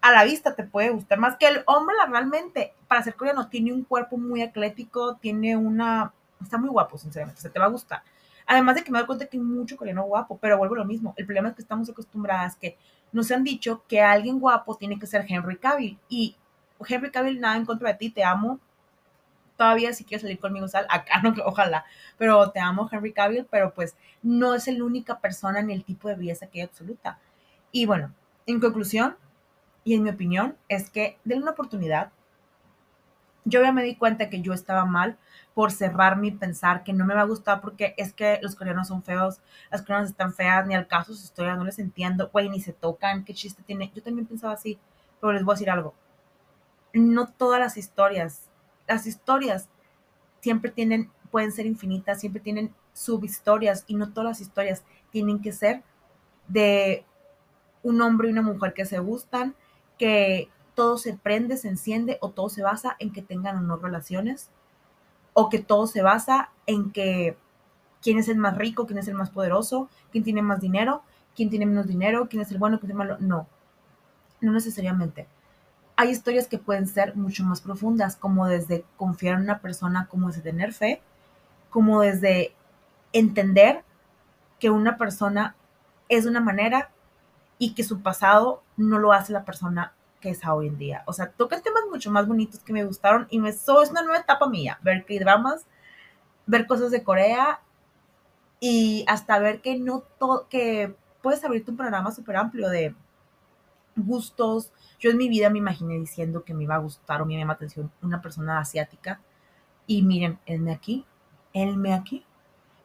[0.00, 3.48] a la vista te puede gustar más que el hombre, la, realmente, para ser coreano,
[3.48, 7.70] tiene un cuerpo muy atlético, tiene una Está muy guapo, sinceramente, se te va a
[7.70, 8.02] gustar.
[8.46, 10.84] Además de que me doy cuenta que hay mucho coreano guapo, pero vuelvo a lo
[10.84, 11.14] mismo.
[11.16, 12.76] El problema es que estamos acostumbradas que
[13.12, 15.98] nos han dicho que alguien guapo tiene que ser Henry Cavill.
[16.08, 16.36] Y
[16.86, 18.60] Henry Cavill, nada en contra de ti, te amo.
[19.56, 20.86] Todavía si quieres salir conmigo, sal.
[20.90, 21.84] Acá no, ojalá.
[22.18, 26.08] Pero te amo, Henry Cavill, pero pues no es la única persona ni el tipo
[26.08, 27.18] de belleza que hay absoluta.
[27.72, 28.12] Y bueno,
[28.46, 29.16] en conclusión,
[29.84, 32.10] y en mi opinión, es que denle una oportunidad.
[33.44, 35.16] Yo ya me di cuenta que yo estaba mal
[35.54, 38.88] por cerrar mi pensar que no me va a gustar porque es que los coreanos
[38.88, 42.48] son feos, las coreanas están feas, ni al caso sus historias, no les entiendo, güey,
[42.48, 43.92] ni se tocan, qué chiste tiene.
[43.94, 44.76] Yo también pensaba así,
[45.20, 45.94] pero les voy a decir algo.
[47.00, 48.48] No todas las historias,
[48.88, 49.68] las historias
[50.40, 55.52] siempre tienen, pueden ser infinitas, siempre tienen subhistorias y no todas las historias tienen que
[55.52, 55.82] ser
[56.48, 57.04] de
[57.82, 59.54] un hombre y una mujer que se gustan,
[59.98, 63.76] que todo se prende, se enciende o todo se basa en que tengan o no
[63.76, 64.50] relaciones
[65.34, 67.36] o que todo se basa en que
[68.00, 71.02] quién es el más rico, quién es el más poderoso, quién tiene más dinero,
[71.34, 73.16] quién tiene menos dinero, quién es el bueno, quién es el malo.
[73.20, 73.46] No,
[74.40, 75.26] no necesariamente.
[75.96, 80.28] Hay historias que pueden ser mucho más profundas, como desde confiar en una persona, como
[80.28, 81.00] desde tener fe,
[81.70, 82.54] como desde
[83.12, 83.82] entender
[84.58, 85.56] que una persona
[86.08, 86.90] es de una manera
[87.58, 91.02] y que su pasado no lo hace la persona que es hoy en día.
[91.06, 94.02] O sea, tocan temas mucho más bonitos que me gustaron y me so, es una
[94.02, 95.66] nueva etapa mía, ver que dramas,
[96.46, 97.60] ver cosas de Corea
[98.60, 102.94] y hasta ver que no todo, que puedes abrirte un programa súper amplio de
[103.96, 104.72] gustos.
[104.98, 107.54] Yo en mi vida me imaginé diciendo que me iba a gustar o me llama
[107.54, 109.20] atención una persona asiática.
[109.86, 111.04] Y miren, él me aquí,
[111.52, 112.24] él me aquí.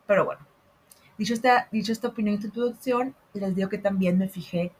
[0.07, 0.41] Pero bueno,
[1.17, 4.71] dicho esta, dicho esta opinión y introducción, les digo que también me fijé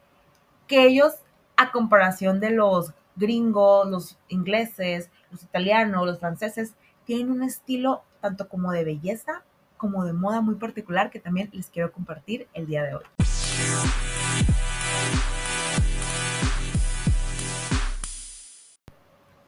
[0.68, 1.16] que ellos,
[1.58, 6.74] a comparación de los gringos, los ingleses, los italianos, los franceses,
[7.06, 9.44] tienen un estilo tanto como de belleza
[9.82, 13.04] como de moda muy particular que también les quiero compartir el día de hoy.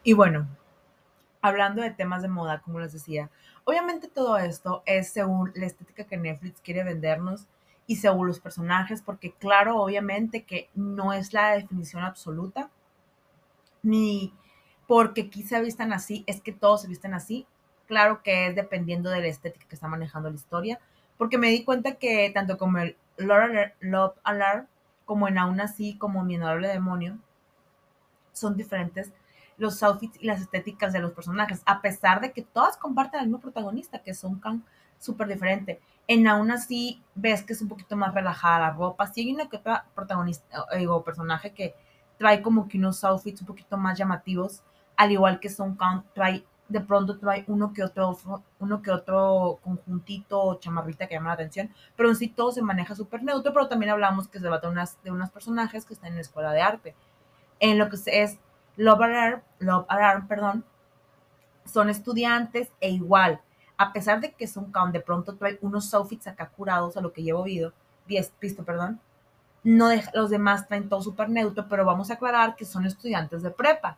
[0.04, 0.46] Y bueno,
[1.40, 3.30] hablando de temas de moda, como les decía,
[3.64, 7.48] obviamente todo esto es según la estética que Netflix quiere vendernos
[7.86, 12.70] y según los personajes, porque claro, obviamente que no es la definición absoluta,
[13.82, 14.32] ni
[14.86, 17.46] porque aquí se vistan así, es que todos se visten así,
[17.86, 20.80] Claro que es dependiendo de la estética que está manejando la historia,
[21.18, 24.66] porque me di cuenta que tanto como el Love Alarm,
[25.04, 27.18] como en Aún así, como Mi Adorable Demonio,
[28.32, 29.12] son diferentes
[29.56, 33.26] los outfits y las estéticas de los personajes, a pesar de que todas comparten el
[33.26, 34.62] mismo protagonista, que es un Kang
[34.98, 35.80] súper diferente.
[36.06, 39.06] En Aún así, ves que es un poquito más relajada la ropa.
[39.06, 41.74] Sí hay una que otra protagonista, eh, o personaje que
[42.18, 44.62] trae como que unos outfits un poquito más llamativos,
[44.96, 48.16] al igual que Son Kang trae de pronto trae uno que otro,
[48.58, 52.62] uno que otro conjuntito o chamarrita que llama la atención, pero en sí todo se
[52.62, 56.10] maneja súper neutro, pero también hablamos que se trata unas, de unos personajes que están
[56.10, 56.94] en la escuela de arte.
[57.60, 58.38] En lo que es
[58.76, 60.64] Love Alarm, Love Alarm, perdón,
[61.64, 63.40] son estudiantes e igual,
[63.76, 67.22] a pesar de que son de pronto trae unos outfits acá curados a lo que
[67.22, 69.00] llevo visto, perdón,
[69.62, 73.50] no los demás traen todo súper neutro, pero vamos a aclarar que son estudiantes de
[73.50, 73.96] prepa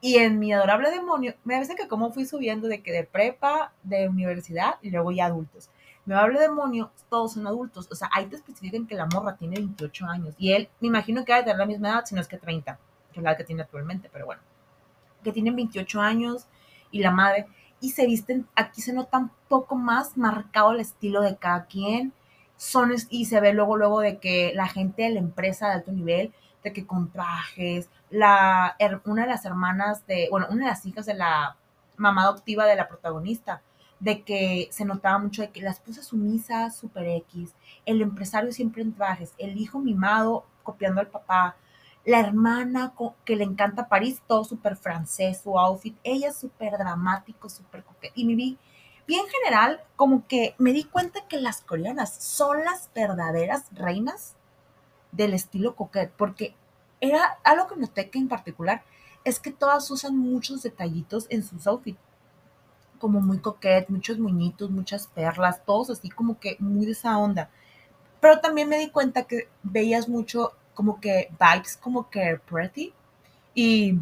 [0.00, 3.72] y en mi adorable demonio, me parece que como fui subiendo de que de prepa,
[3.82, 5.70] de universidad y luego ya adultos.
[6.04, 7.88] Mi adorable demonio, todos son adultos.
[7.90, 10.34] O sea, ahí te especifican que la morra tiene 28 años.
[10.38, 12.38] Y él, me imagino que va a tener la misma edad, si no es que
[12.38, 12.78] 30,
[13.16, 14.42] que la que tiene actualmente, pero bueno.
[15.24, 16.46] Que tienen 28 años
[16.90, 17.46] y la madre.
[17.80, 22.12] Y se visten, aquí se nota un poco más marcado el estilo de cada quien.
[22.56, 25.92] Son, y se ve luego, luego de que la gente de la empresa de alto
[25.92, 26.32] nivel
[26.64, 31.06] de que con trajes, la, una de las hermanas de, bueno, una de las hijas
[31.06, 31.56] de la
[31.96, 33.62] mamá adoptiva de la protagonista,
[34.00, 38.82] de que se notaba mucho de que la esposa sumisa, super X, el empresario siempre
[38.82, 41.56] en trajes, el hijo mimado copiando al papá,
[42.06, 47.82] la hermana que le encanta París, todo súper francés, su outfit, ella súper dramático, súper
[47.82, 48.14] coqueta.
[48.16, 48.56] Y me vi,
[49.08, 54.36] bien general, como que me di cuenta que las coreanas son las verdaderas reinas
[55.10, 56.54] del estilo coquette, porque
[57.00, 58.84] era algo que noté que en particular
[59.24, 61.98] es que todas usan muchos detallitos en sus outfits,
[63.00, 67.50] como muy coquette, muchos muñitos, muchas perlas, todos así como que muy de esa onda.
[68.20, 72.92] Pero también me di cuenta que veías mucho como que vibes como que pretty
[73.54, 73.98] y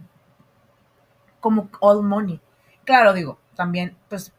[1.41, 2.41] como all money.
[2.85, 4.33] Claro, digo, también, pues,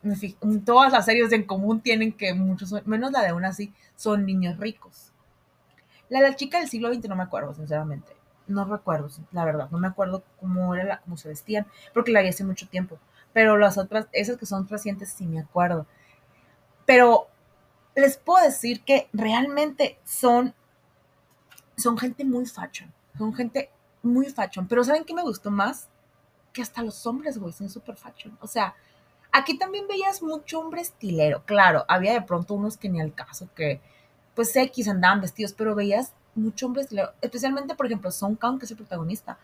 [0.65, 4.57] todas las series en común tienen que muchos, menos la de una así, son niños
[4.57, 5.13] ricos.
[6.09, 8.13] La de la chica del siglo XX no me acuerdo, sinceramente.
[8.47, 9.69] No recuerdo, la verdad.
[9.71, 12.99] No me acuerdo cómo era la, cómo se vestían, porque la vi hace mucho tiempo.
[13.33, 15.87] Pero las otras, esas que son recientes, sí me acuerdo.
[16.85, 17.27] Pero
[17.95, 20.53] les puedo decir que realmente son,
[21.77, 22.91] son gente muy fashion.
[23.17, 24.67] Son gente muy fashion.
[24.67, 25.89] Pero ¿saben qué me gustó más?
[26.53, 28.37] Que hasta los hombres, güey, son súper fashion.
[28.41, 28.75] O sea,
[29.31, 31.43] aquí también veías mucho hombre estilero.
[31.45, 33.81] Claro, había de pronto unos que ni al caso, que
[34.33, 36.89] pues X andaban vestidos, pero veías mucho hombres,
[37.21, 39.37] especialmente, por ejemplo, Song Kang, que es el protagonista,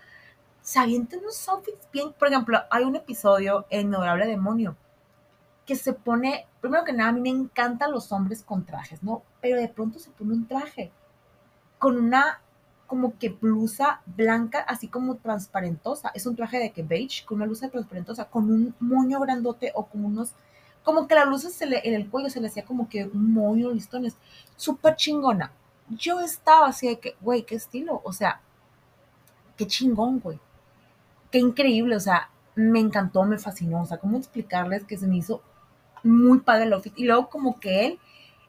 [0.62, 4.76] se unos outfits bien, por ejemplo, hay un episodio en Notable Demonio
[5.66, 9.24] que se pone, primero que nada, a mí me encantan los hombres con trajes, ¿no?
[9.42, 10.92] Pero de pronto se pone un traje
[11.82, 12.42] con una
[12.86, 16.12] como que blusa blanca, así como transparentosa.
[16.14, 19.88] Es un traje de que beige, con una blusa transparentosa, con un moño grandote o
[19.88, 20.36] con unos
[20.84, 24.16] como que la blusa en el cuello se le hacía como que moño, listones,
[24.58, 25.52] súper chingona.
[25.90, 28.42] Yo estaba así de que, güey, qué estilo, o sea,
[29.58, 30.40] qué chingón, güey.
[31.32, 35.18] Qué increíble, o sea, me encantó, me fascinó, o sea, cómo explicarles que se me
[35.18, 35.42] hizo
[36.04, 36.94] muy padre el outfit.
[36.96, 38.00] Y luego como que él,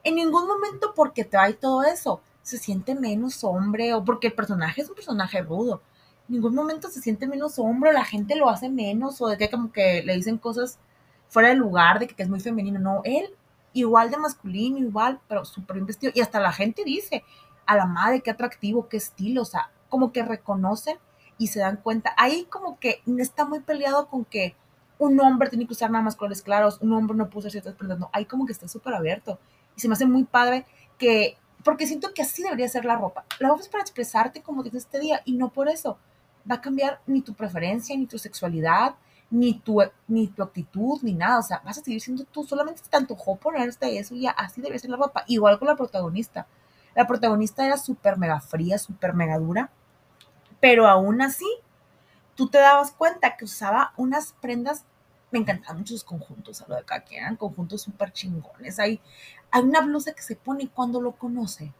[0.03, 4.81] en ningún momento porque trae todo eso, se siente menos hombre o porque el personaje
[4.81, 5.81] es un personaje rudo.
[6.29, 9.49] En ningún momento se siente menos hombre la gente lo hace menos o de que
[9.49, 10.77] como que le dicen cosas
[11.27, 12.79] fuera del lugar, de que, es muy femenino.
[12.79, 13.25] No, él
[13.73, 16.13] igual de masculino, igual, pero súper bien vestido.
[16.15, 17.23] Y hasta la gente dice,
[17.65, 20.97] a la madre, qué atractivo, qué estilo, o sea, como que reconocen
[21.37, 22.13] y se dan cuenta.
[22.17, 24.55] Ahí como que está muy peleado con que
[24.99, 27.75] un hombre tiene que usar nada más colores claros, un hombre no puede usar ciertas
[27.75, 29.39] prendas, no, ahí como que está súper abierto.
[29.75, 30.65] Y se me hace muy padre
[30.97, 33.25] que, porque siento que así debería ser la ropa.
[33.39, 35.97] La ropa es para expresarte como dices este día y no por eso
[36.49, 38.95] va a cambiar ni tu preferencia, ni tu sexualidad,
[39.29, 41.39] ni tu, ni tu actitud, ni nada.
[41.39, 42.43] O sea, vas a seguir siendo tú.
[42.43, 45.23] Solamente te antojó ponerte eso y ya así debe ser la ropa.
[45.27, 46.47] Igual con la protagonista.
[46.95, 49.71] La protagonista era súper mega fría, súper mega dura.
[50.59, 51.47] Pero aún así,
[52.35, 54.85] tú te dabas cuenta que usaba unas prendas.
[55.33, 58.79] Me encantaban muchos conjuntos, a lo de acá, que eran conjuntos súper chingones.
[58.79, 59.01] Hay,
[59.51, 61.73] hay una blusa que se pone cuando lo conoce,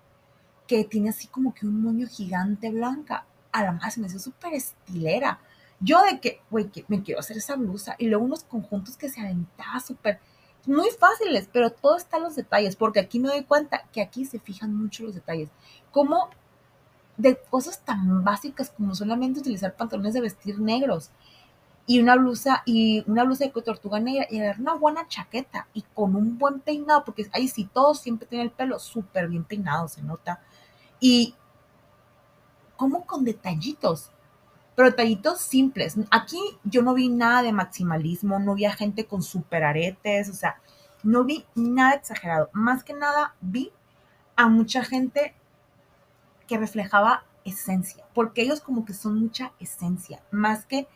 [0.68, 3.26] que tiene así como que un moño gigante blanca.
[3.54, 5.40] A la más me hizo súper estilera
[5.84, 7.96] yo de que, güey, que me quiero hacer esa blusa.
[7.98, 10.20] Y luego unos conjuntos que se aventaba súper,
[10.66, 14.24] muy fáciles, pero todo está en los detalles, porque aquí me doy cuenta que aquí
[14.26, 15.50] se fijan mucho los detalles.
[15.92, 16.30] Como
[17.18, 21.12] de cosas tan básicas como solamente utilizar pantalones de vestir negros
[21.86, 26.16] y una blusa y una blusa de tortuga negra y una buena chaqueta y con
[26.16, 30.02] un buen peinado, porque ahí sí todos siempre tienen el pelo súper bien peinado, se
[30.02, 30.42] nota.
[31.00, 31.36] Y
[32.78, 34.14] como con detallitos
[34.76, 35.96] pero detallitos simples.
[36.10, 40.34] Aquí yo no vi nada de maximalismo, no vi a gente con super aretes, o
[40.34, 40.60] sea,
[41.04, 42.50] no vi nada exagerado.
[42.54, 43.72] Más que nada vi
[44.36, 45.36] a mucha gente
[46.48, 50.88] que reflejaba esencia, porque ellos como que son mucha esencia, más que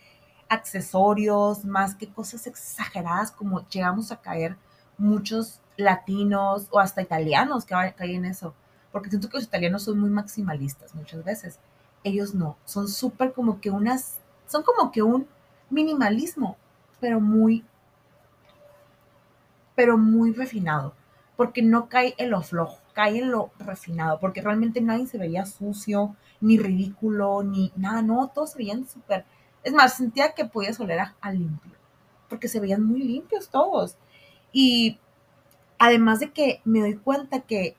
[0.50, 4.56] accesorios, más que cosas exageradas como llegamos a caer
[4.98, 8.54] muchos latinos o hasta italianos que caen en eso,
[8.92, 11.60] porque siento que los italianos son muy maximalistas muchas veces.
[12.04, 15.28] Ellos no, son súper como que unas, son como que un
[15.70, 16.58] minimalismo,
[17.00, 17.64] pero muy,
[19.76, 20.94] pero muy refinado,
[21.36, 25.46] porque no cae en lo flojo, cae en lo refinado, porque realmente nadie se veía
[25.46, 29.26] sucio, ni ridículo, ni nada, no, todos se veían súper,
[29.68, 31.74] es más, sentía que podías oler a, limpio,
[32.30, 33.98] porque se veían muy limpios todos.
[34.54, 34.98] Y
[35.78, 37.76] además de que me doy cuenta que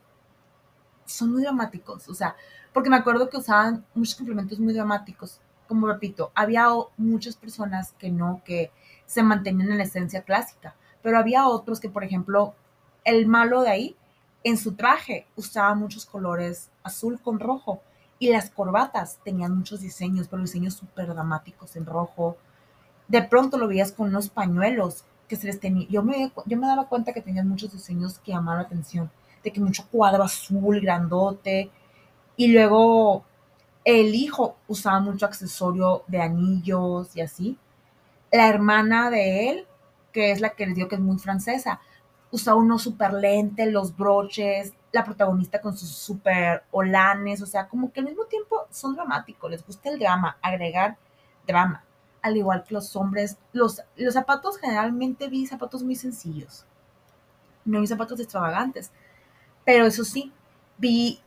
[1.06, 2.36] son muy dramáticos, o sea,
[2.74, 5.40] porque me acuerdo que usaban muchos complementos muy dramáticos.
[5.66, 8.70] Como repito, había muchas personas que no, que
[9.06, 12.54] se mantenían en la esencia clásica, pero había otros que, por ejemplo,
[13.04, 13.96] el malo de ahí,
[14.44, 17.80] en su traje usaba muchos colores azul con rojo
[18.18, 22.36] y las corbatas tenían muchos diseños, pero diseños súper dramáticos en rojo.
[23.06, 25.86] De pronto lo veías con unos pañuelos que se les tenía.
[25.88, 29.10] Yo me, yo me daba cuenta que tenían muchos diseños que llamaban la atención,
[29.44, 31.70] de que mucho cuadro azul, grandote,
[32.36, 33.24] y luego
[33.84, 37.58] el hijo usaba mucho accesorio de anillos y así.
[38.32, 39.66] La hermana de él,
[40.12, 41.80] que es la que les digo que es muy francesa,
[42.30, 47.92] usaba unos super lentes, los broches, la protagonista con sus super olanes, o sea, como
[47.92, 50.96] que al mismo tiempo son dramáticos, les gusta el drama, agregar
[51.46, 51.84] drama,
[52.22, 56.64] al igual que los hombres, los, los zapatos generalmente vi zapatos muy sencillos,
[57.64, 58.90] no vi zapatos extravagantes,
[59.64, 60.32] pero eso sí,
[60.78, 61.20] vi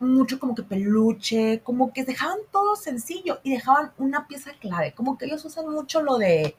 [0.00, 5.18] mucho como que peluche, como que dejaban todo sencillo y dejaban una pieza clave, como
[5.18, 6.56] que ellos usan mucho lo de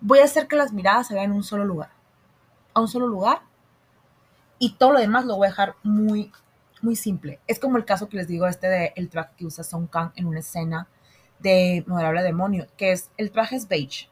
[0.00, 1.90] voy a hacer que las miradas se vean en un solo lugar,
[2.74, 3.42] a un solo lugar
[4.58, 6.30] y todo lo demás lo voy a dejar muy
[6.82, 7.40] muy simple.
[7.46, 10.10] Es como el caso que les digo este de el traje que usa Song Kang
[10.16, 10.88] en una escena
[11.38, 14.08] de Honorable Demonio, que es el traje es beige.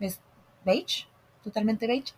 [0.00, 0.20] Es
[0.64, 1.06] beige,
[1.42, 2.12] totalmente beige,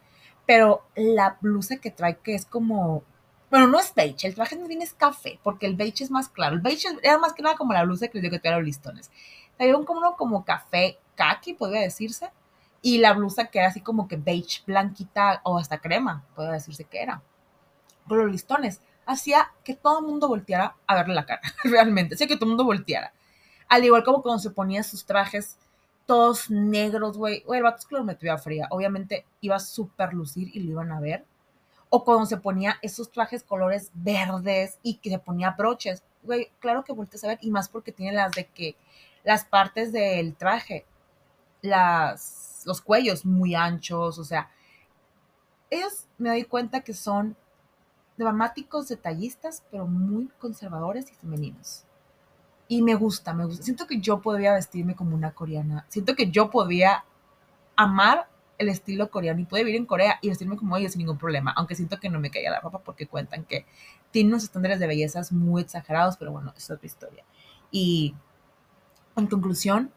[0.47, 3.05] pero la blusa que trae que es como
[3.51, 6.55] bueno, no es beige, el traje bien es café, porque el beige es más claro.
[6.55, 8.63] El beige era más que nada como la blusa que les digo que te los
[8.63, 9.11] listones.
[9.59, 12.31] Había un como uno como café kaki, podría decirse,
[12.83, 16.85] y la blusa que era así como que beige, blanquita o hasta crema, podría decirse
[16.85, 17.23] que era.
[18.09, 22.27] Con los listones hacía que todo el mundo volteara a verle la cara, realmente, hacía
[22.27, 23.13] que todo el mundo volteara.
[23.69, 25.59] Al igual como cuando se ponía sus trajes
[26.07, 30.73] todos negros, güey, el vato es que fría, obviamente iba a super lucir y lo
[30.73, 31.25] iban a ver
[31.91, 36.03] o cuando se ponía esos trajes colores verdes y que se ponía broches.
[36.23, 38.77] Güey, claro que volteas a ver, y más porque tiene las de que
[39.25, 40.87] las partes del traje,
[41.63, 44.51] las, los cuellos muy anchos, o sea,
[45.71, 47.37] ellos me doy cuenta que son
[48.17, 51.85] dramáticos, detallistas, pero muy conservadores y femeninos.
[52.69, 53.65] Y me gusta, me gusta.
[53.65, 55.87] Siento que yo podría vestirme como una coreana.
[55.89, 57.05] Siento que yo podría
[57.77, 61.17] amar el estilo coreano y puede vivir en Corea y vestirme como ellos sin ningún
[61.17, 63.65] problema, aunque siento que no me caía la ropa porque cuentan que
[64.11, 67.25] tienen unos estándares de bellezas muy exagerados, pero bueno, es otra historia.
[67.71, 68.15] Y
[69.17, 69.91] en conclusión,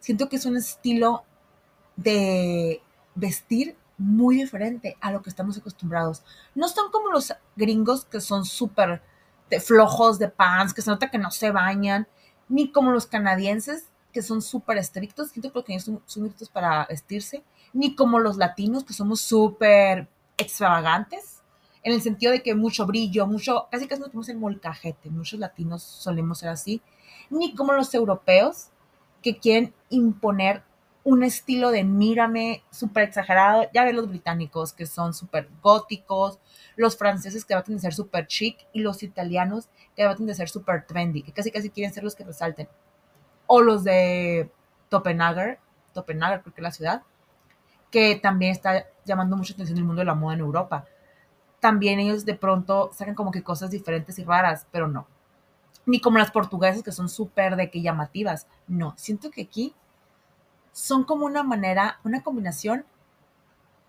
[0.00, 1.24] siento que es un estilo
[1.98, 2.80] de
[3.14, 6.22] vestir muy diferente a lo que estamos acostumbrados.
[6.54, 9.02] No son como los gringos que son súper
[9.60, 12.06] flojos de pants, que se nota que no se bañan,
[12.48, 16.86] ni como los canadienses que son súper estrictos, siento que ellos son, son estrictos para
[16.86, 21.42] vestirse, ni como los latinos que somos súper extravagantes,
[21.82, 25.40] en el sentido de que mucho brillo, mucho, casi casi nos ponemos en molcajete, muchos
[25.40, 26.80] latinos solemos ser así,
[27.30, 28.68] ni como los europeos
[29.22, 30.62] que quieren imponer
[31.04, 33.64] un estilo de mírame súper exagerado.
[33.72, 36.38] Ya ven los británicos que son súper góticos,
[36.76, 40.48] los franceses que tratan de ser súper chic y los italianos que tratan de ser
[40.48, 42.68] súper trendy, que casi casi quieren ser los que resalten.
[43.46, 44.50] O los de
[44.90, 45.58] Copenhague,
[45.94, 47.02] Copenhague creo que es la ciudad,
[47.90, 50.84] que también está llamando mucha atención el mundo de la moda en Europa.
[51.60, 55.06] También ellos de pronto sacan como que cosas diferentes y raras, pero no.
[55.86, 58.46] Ni como las portuguesas que son súper de que llamativas.
[58.66, 59.74] No, siento que aquí
[60.72, 62.84] son como una manera, una combinación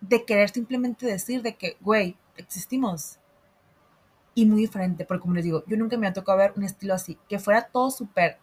[0.02, 3.18] de querer simplemente decir de que, güey, existimos.
[4.36, 6.94] Y muy diferente, porque como les digo, yo nunca me ha tocado ver un estilo
[6.94, 8.38] así, que fuera todo súper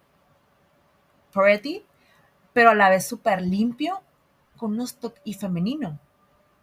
[1.32, 1.84] pretty,
[2.52, 4.02] pero a la vez súper limpio,
[4.56, 5.98] con unos toques, y femenino,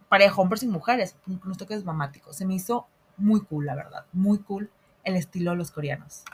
[0.08, 2.36] pareja, hombres y mujeres, con unos toques dramáticos.
[2.36, 4.70] Se me hizo muy cool, la verdad, muy cool
[5.04, 6.24] el estilo de los coreanos.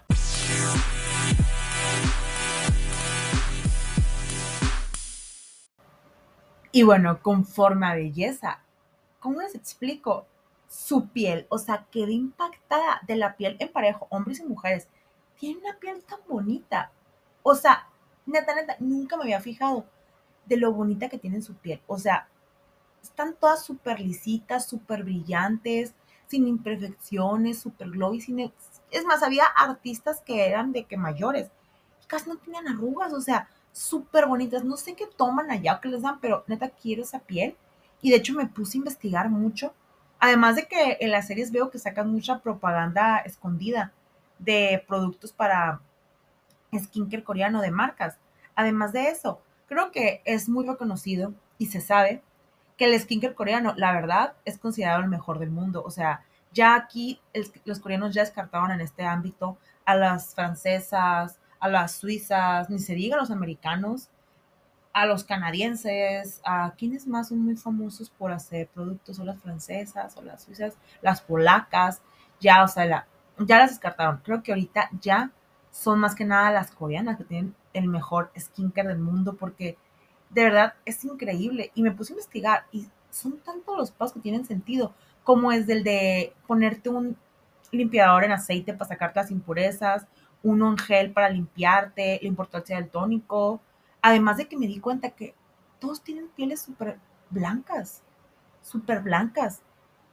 [6.73, 8.61] Y bueno, conforme a belleza,
[9.19, 10.27] ¿cómo les explico?
[10.69, 14.87] Su piel, o sea, quedé impactada de la piel en parejo, hombres y mujeres.
[15.39, 16.93] Tiene una piel tan bonita.
[17.43, 17.89] O sea,
[18.27, 19.85] neta, neta, nunca me había fijado
[20.47, 21.81] de lo bonita que tiene su piel.
[21.89, 22.29] O sea,
[23.03, 25.95] están todas súper lisitas, súper brillantes,
[26.29, 28.21] sin imperfecciones, súper glowy.
[28.21, 28.53] Sin...
[28.91, 31.51] Es más, había artistas que eran de que mayores.
[32.07, 34.65] casi no tenían arrugas, o sea, súper bonitas.
[34.65, 37.57] No sé qué toman allá o qué les dan, pero neta quiero esa piel.
[38.03, 39.75] Y de hecho me puse a investigar mucho.
[40.19, 43.93] Además de que en las series veo que sacan mucha propaganda escondida
[44.39, 45.81] de productos para
[46.77, 48.19] skincare coreano de marcas.
[48.55, 52.23] Además de eso, creo que es muy reconocido y se sabe
[52.77, 55.83] que el skincare coreano, la verdad, es considerado el mejor del mundo.
[55.85, 57.21] O sea, ya aquí
[57.65, 62.95] los coreanos ya descartaban en este ámbito a las francesas, a las suizas, ni se
[62.95, 64.09] diga a los americanos,
[64.93, 70.17] a los canadienses, a quienes más son muy famosos por hacer productos, o las francesas,
[70.17, 72.03] o las suizas, las polacas,
[72.41, 73.07] ya, o sea,
[73.39, 74.21] ya las descartaron.
[74.25, 75.31] Creo que ahorita ya
[75.71, 79.79] son más que nada las coreanas que tienen el mejor skincare del mundo porque
[80.31, 81.71] de verdad es increíble.
[81.75, 84.95] Y me puse a investigar y son tantos los pasos que tienen sentido,
[85.25, 87.17] como es el de ponerte un
[87.71, 90.07] limpiador en aceite para sacarte las impurezas,
[90.43, 93.61] uno en gel para limpiarte, la importancia del tónico.
[94.03, 95.35] Además de que me di cuenta que
[95.79, 96.99] todos tienen pieles súper
[97.31, 98.03] blancas,
[98.63, 99.63] súper blancas.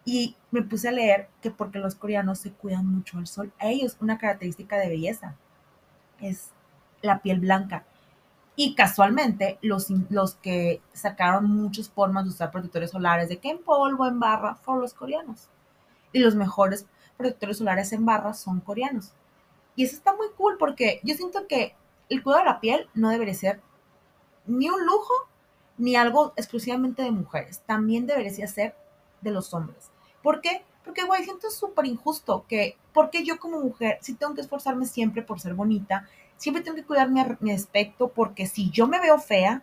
[0.06, 3.68] Y me puse a leer que porque los coreanos se cuidan mucho del sol, a
[3.68, 5.36] ellos una característica de belleza
[6.22, 6.52] es
[7.02, 7.86] la piel blanca.
[8.56, 13.60] Y casualmente, los, los que sacaron muchas formas de usar protectores solares, de que en
[13.60, 15.50] polvo, en barra, fueron los coreanos.
[16.12, 19.14] Y los mejores protectores solares en barra son coreanos.
[19.78, 21.76] Y eso está muy cool porque yo siento que
[22.10, 23.62] el cuidado de la piel no debería ser
[24.48, 25.14] ni un lujo
[25.78, 27.62] ni algo exclusivamente de mujeres.
[27.68, 28.76] También debería ser
[29.22, 29.92] de los hombres.
[30.24, 30.66] ¿Por qué?
[30.84, 35.22] Porque, güey, siento súper injusto que, porque yo como mujer, si tengo que esforzarme siempre
[35.22, 36.08] por ser bonita,
[36.38, 39.62] siempre tengo que cuidar mi, mi aspecto, porque si yo me veo fea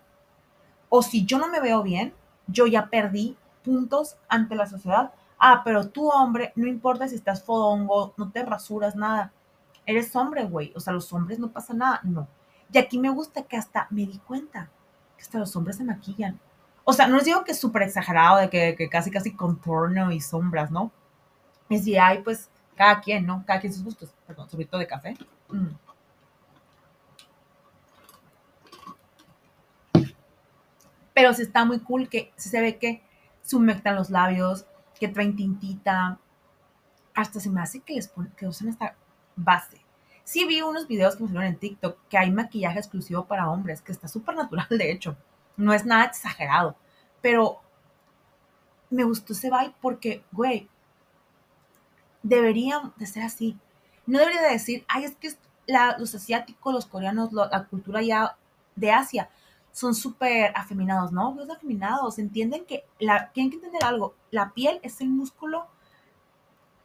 [0.91, 2.15] o si yo no me veo bien,
[2.47, 5.13] yo ya perdí puntos ante la sociedad.
[5.41, 9.33] Ah, pero tú, hombre, no importa si estás fodongo, no te rasuras, nada
[9.87, 10.73] eres hombre, güey.
[10.75, 12.01] O sea, los hombres no pasa nada.
[12.03, 12.29] No.
[12.73, 14.71] Y aquí me gusta que hasta me di cuenta
[15.17, 16.39] que hasta los hombres se maquillan.
[16.85, 20.21] O sea, no les digo que es súper exagerado, de que, casi, casi contorno y
[20.21, 20.91] sombras, ¿no?
[21.71, 23.43] Es de, ay, pues, cada quien, ¿no?
[23.47, 24.15] Cada quien sus gustos.
[24.27, 25.17] Perdón, sorbito de café.
[25.49, 25.69] Mm.
[31.15, 33.03] Pero sí está muy cool que se ve que
[33.43, 34.67] se humectan los labios,
[34.99, 36.19] que traen tintita.
[37.15, 38.97] Hasta se me hace que les que usan esta
[39.37, 39.81] base.
[40.25, 43.83] Sí vi unos videos que me salieron en TikTok que hay maquillaje exclusivo para hombres,
[43.83, 45.17] que está súper natural, de hecho.
[45.57, 46.77] No es nada exagerado.
[47.21, 47.61] Pero
[48.91, 50.69] me gustó ese vibe porque, güey,
[52.23, 53.59] deberían de ser así.
[54.07, 55.35] No debería de decir, ay, es que
[55.99, 58.37] los asiáticos, los coreanos, la cultura ya
[58.77, 59.31] de Asia
[59.75, 61.35] son súper afeminados, ¿no?
[61.35, 64.15] Los afeminados entienden que la, tienen que entender algo.
[64.31, 65.67] La piel es el músculo,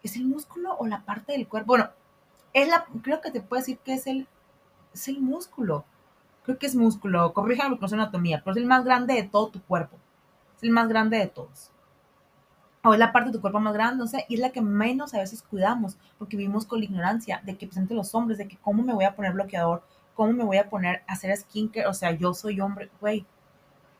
[0.01, 1.67] es el músculo o la parte del cuerpo.
[1.67, 1.91] Bueno,
[2.53, 4.27] es la, creo que te puedo decir que es el,
[4.93, 5.85] es el músculo.
[6.43, 9.49] Creo que es músculo, corríjame con su anatomía, pero es el más grande de todo
[9.49, 9.97] tu cuerpo.
[10.57, 11.71] Es el más grande de todos
[12.83, 14.61] o es la parte de tu cuerpo más grande, o sea, y es la que
[14.61, 18.47] menos a veces cuidamos, porque vivimos con la ignorancia de que presente los hombres, de
[18.47, 19.83] que cómo me voy a poner bloqueador,
[20.15, 23.25] cómo me voy a poner a hacer skincare, o sea, yo soy hombre, güey,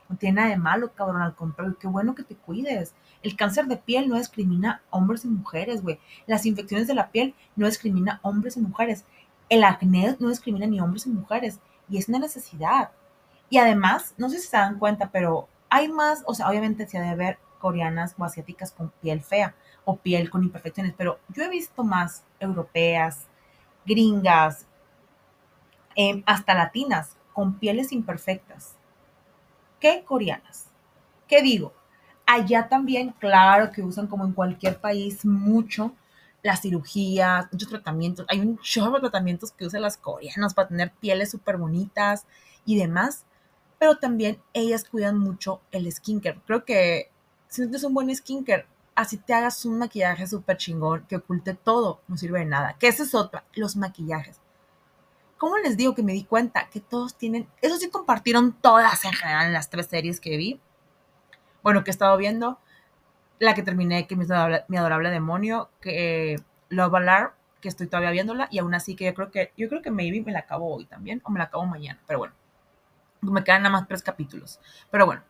[0.09, 2.95] no tiene nada de malo, cabrón, al contrario, qué bueno que te cuides.
[3.21, 5.99] El cáncer de piel no discrimina hombres y mujeres, güey.
[6.25, 9.05] Las infecciones de la piel no discrimina hombres y mujeres.
[9.49, 11.59] El acné no discrimina ni hombres ni mujeres.
[11.89, 12.89] Y es una necesidad.
[13.51, 16.97] Y además, no sé si se dan cuenta, pero hay más, o sea, obviamente se
[16.97, 19.53] ha de ver coreanas o asiáticas con piel fea
[19.85, 23.27] o piel con imperfecciones, pero yo he visto más europeas,
[23.85, 24.65] gringas,
[25.95, 28.78] em, hasta latinas con pieles imperfectas
[29.79, 30.65] que coreanas.
[31.27, 31.73] ¿Qué digo?
[32.25, 35.93] Allá también, claro que usan como en cualquier país mucho
[36.43, 38.25] las cirugías, muchos tratamientos.
[38.29, 42.25] Hay un show de tratamientos que usan las coreanas para tener pieles súper bonitas
[42.65, 43.25] y demás.
[43.77, 46.39] Pero también ellas cuidan mucho el skincare.
[46.45, 47.09] Creo que
[47.47, 48.65] si no tienes un buen skincare,
[48.95, 52.75] así te hagas un maquillaje súper chingón que oculte todo, no sirve de nada.
[52.77, 54.39] Que esa es otra, los maquillajes.
[55.39, 59.13] ¿Cómo les digo que me di cuenta que todos tienen, eso sí compartieron todas en
[59.13, 60.59] general en las tres series que vi,
[61.63, 62.59] bueno, que he estado viendo,
[63.39, 64.19] la que terminé, que es
[64.67, 66.35] mi adorable, demonio, que
[66.67, 67.31] Love Alarm,
[67.61, 70.21] que estoy todavía viéndola, y aún así que yo creo que, yo creo que maybe
[70.21, 72.35] me la acabo hoy también, o me la acabo mañana, pero bueno,
[73.21, 74.59] me quedan nada más tres capítulos.
[74.91, 75.23] Pero bueno,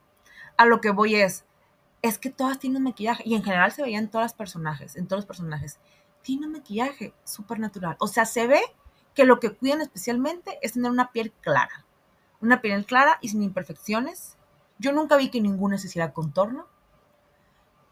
[0.58, 1.46] a lo que voy es,
[2.02, 5.20] es que todas tienen maquillaje y en general se veían todas las personajes, en todos
[5.20, 5.80] los personajes.
[6.24, 7.96] Tiene un maquillaje súper natural.
[8.00, 8.62] O sea, se ve
[9.20, 11.84] que lo que cuidan especialmente es tener una piel clara.
[12.40, 14.38] Una piel clara y sin imperfecciones.
[14.78, 16.68] Yo nunca vi que ninguna se hiciera contorno.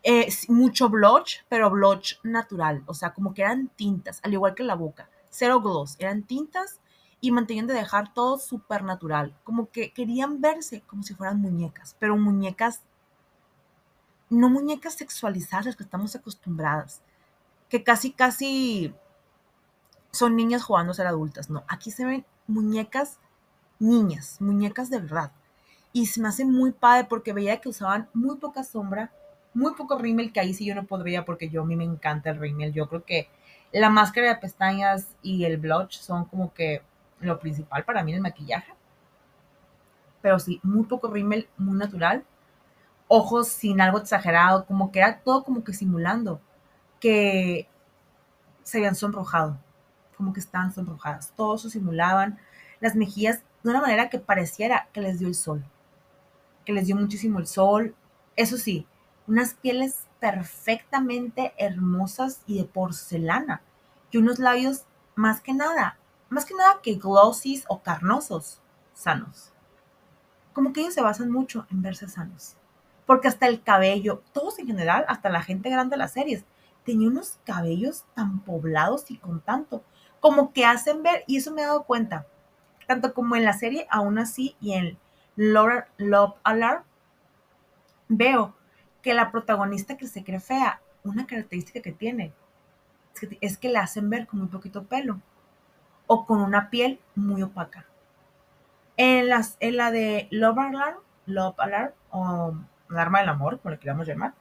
[0.04, 2.82] Eh, mucho blush, pero blush natural.
[2.86, 5.10] O sea, como que eran tintas, al igual que la boca.
[5.30, 5.98] Cero gloss.
[6.00, 6.80] Eran tintas
[7.20, 9.38] y mantenían de dejar todo súper natural.
[9.44, 12.84] Como que querían verse como si fueran muñecas, pero muñecas
[14.30, 17.02] no muñecas sexualizadas que estamos acostumbradas,
[17.68, 18.96] que casi, casi
[20.18, 23.20] son niñas jugando a ser adultas, no, aquí se ven muñecas
[23.80, 25.32] niñas, muñecas de verdad.
[25.94, 29.12] Y se me hace muy padre porque veía que usaban muy poca sombra,
[29.54, 32.30] muy poco rímel, que ahí sí yo no podría porque yo a mí me encanta
[32.30, 32.74] el rímel.
[32.74, 33.30] Yo creo que
[33.72, 36.82] la máscara de pestañas y el blush son como que
[37.20, 38.74] lo principal para mí en el maquillaje.
[40.22, 42.24] Pero sí, muy poco rímel, muy natural
[43.08, 46.42] ojos sin algo exagerado, como que era todo como que simulando
[47.00, 47.68] que
[48.64, 49.58] se habían sonrojado,
[50.18, 52.40] como que estaban sonrojadas, todos se simulaban,
[52.80, 55.64] las mejillas de una manera que pareciera que les dio el sol,
[56.66, 57.96] que les dio muchísimo el sol,
[58.36, 58.86] eso sí,
[59.28, 63.62] unas pieles perfectamente hermosas y de porcelana,
[64.12, 64.84] y unos labios
[65.16, 65.98] más que nada,
[66.30, 68.60] más que nada que glossies o carnosos,
[68.94, 69.52] sanos.
[70.54, 72.58] Como que ellos se basan mucho en verse sanos
[73.08, 76.44] porque hasta el cabello, todos en general, hasta la gente grande de las series,
[76.86, 79.82] tenía unos cabellos tan poblados y con tanto,
[80.28, 82.28] como que hacen ver, y eso me he dado cuenta,
[82.86, 84.98] tanto como en la serie, aún así, y en
[85.38, 86.84] Love Alarm,
[88.10, 88.54] veo
[89.02, 92.34] que la protagonista que se cree fea, una característica que tiene,
[93.40, 95.22] es que, la hacen ver con muy poquito pelo,
[96.08, 97.86] o con una piel muy opaca.
[98.98, 103.72] En, las, en la de Love Alarm, Love Alarm, um, un arma del amor, como
[103.72, 104.34] le queramos llamar,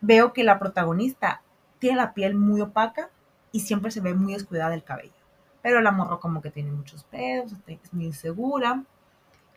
[0.00, 1.42] veo que la protagonista
[1.78, 3.10] tiene la piel muy opaca
[3.54, 5.14] y siempre se ve muy descuidada el cabello.
[5.62, 8.82] Pero la morro como que tiene muchos pedos, es muy insegura.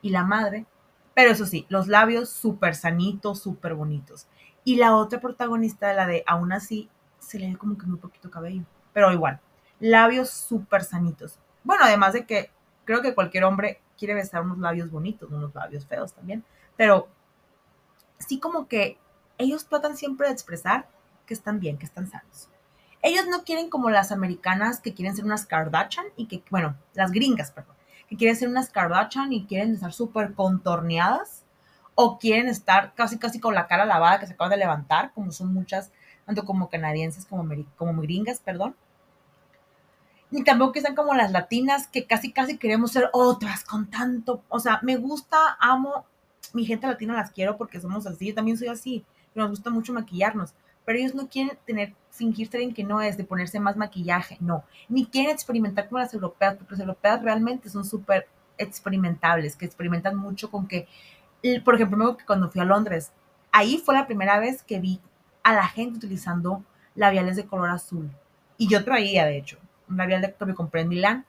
[0.03, 0.67] Y la madre,
[1.15, 4.27] pero eso sí, los labios súper sanitos, súper bonitos.
[4.63, 8.29] Y la otra protagonista, la de aún así, se le ve como que muy poquito
[8.29, 8.61] cabello.
[8.93, 9.39] Pero igual,
[9.79, 11.39] labios súper sanitos.
[11.63, 12.51] Bueno, además de que
[12.85, 16.43] creo que cualquier hombre quiere besar unos labios bonitos, unos labios feos también.
[16.75, 17.07] Pero
[18.19, 18.99] sí como que
[19.39, 20.87] ellos tratan siempre de expresar
[21.25, 22.47] que están bien, que están sanos.
[23.01, 27.11] Ellos no quieren como las americanas que quieren ser unas Kardashian y que, bueno, las
[27.11, 27.75] gringas, perdón,
[28.09, 31.43] que quieren ser unas Kardashian y quieren estar súper contorneadas
[31.95, 35.31] o quieren estar casi, casi con la cara lavada que se acaba de levantar, como
[35.31, 35.91] son muchas,
[36.25, 38.75] tanto como canadienses como, como gringas, perdón.
[40.29, 44.43] Ni tampoco que sean como las latinas que casi, casi queremos ser otras con tanto,
[44.49, 46.05] o sea, me gusta, amo
[46.53, 49.05] mi gente latina las quiero porque somos así, yo también soy así.
[49.35, 50.53] nos gusta mucho maquillarnos,
[50.85, 54.63] pero ellos no quieren tener, fingir ser que no es, de ponerse más maquillaje, no,
[54.89, 60.15] ni quieren experimentar con las europeas, porque las europeas realmente son súper experimentables, que experimentan
[60.15, 60.87] mucho con que,
[61.63, 63.11] por ejemplo, cuando fui a Londres,
[63.51, 64.99] ahí fue la primera vez que vi
[65.43, 66.63] a la gente utilizando
[66.95, 68.11] labiales de color azul.
[68.57, 69.57] Y yo traía, de hecho,
[69.87, 71.25] un labial de, que me compré en Milán.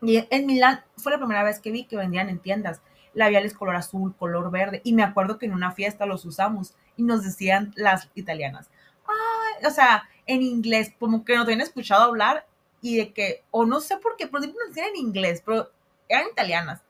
[0.00, 2.80] Y en Milán fue la primera vez que vi que vendían en tiendas
[3.12, 4.80] labiales color azul, color verde.
[4.84, 8.70] Y me acuerdo que en una fiesta los usamos y nos decían las italianas,
[9.66, 12.46] o sea, en inglés, como que nos habían escuchado hablar
[12.80, 15.70] y de que, o no sé por qué, pero siempre nos decían en inglés, pero
[16.08, 16.82] eran italianas.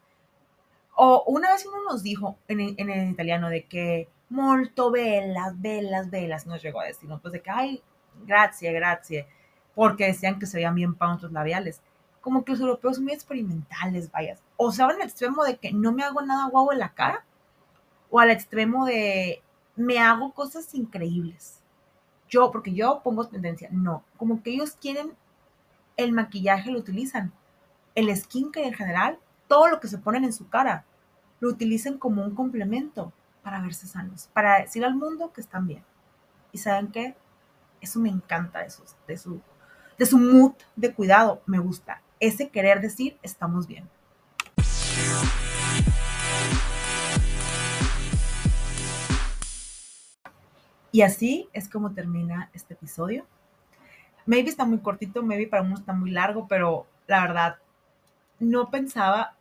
[0.94, 6.46] O una vez uno nos dijo en, en italiano de que molto velas, velas, velas,
[6.46, 7.18] nos llegó a decir, ¿no?
[7.20, 7.82] pues de que, ay,
[8.26, 9.26] gracias, gracias,
[9.74, 11.80] porque decían que se veían bien para nuestros labiales.
[12.20, 14.42] Como que los europeos son muy experimentales, vayas.
[14.56, 17.24] O sea, al extremo de que no me hago nada guau en la cara,
[18.10, 19.42] o al extremo de
[19.76, 21.59] me hago cosas increíbles.
[22.30, 25.12] Yo, porque yo pongo tendencia, no, como que ellos quieren
[25.96, 27.32] el maquillaje, lo utilizan.
[27.94, 29.18] El skincare en general,
[29.48, 30.84] todo lo que se ponen en su cara,
[31.40, 33.12] lo utilizan como un complemento
[33.42, 35.84] para verse sanos, para decir al mundo que están bien.
[36.52, 37.16] ¿Y saben qué?
[37.80, 39.40] Eso me encanta, eso, de, su,
[39.98, 42.02] de su mood de cuidado, me gusta.
[42.20, 43.88] Ese querer decir, estamos bien.
[50.92, 53.26] Y así es como termina este episodio.
[54.26, 57.56] Maybe está muy cortito, maybe para uno está muy largo, pero la verdad,
[58.38, 59.36] no pensaba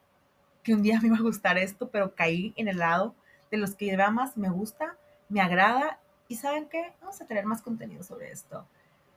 [0.64, 3.16] que un día me iba a gustar esto, pero caí en el lado
[3.52, 4.98] de los que más me gusta,
[5.28, 8.68] me agrada y saben qué, vamos a tener más contenido sobre esto,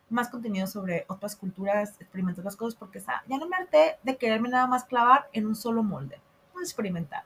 [0.09, 4.49] más contenido sobre otras culturas, experimentar otras cosas, porque ya no me harté de quererme
[4.49, 7.25] nada más clavar en un solo molde, vamos a experimentar.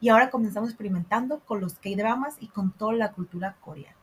[0.00, 3.97] Y ahora comenzamos experimentando con los K-dramas y con toda la cultura coreana.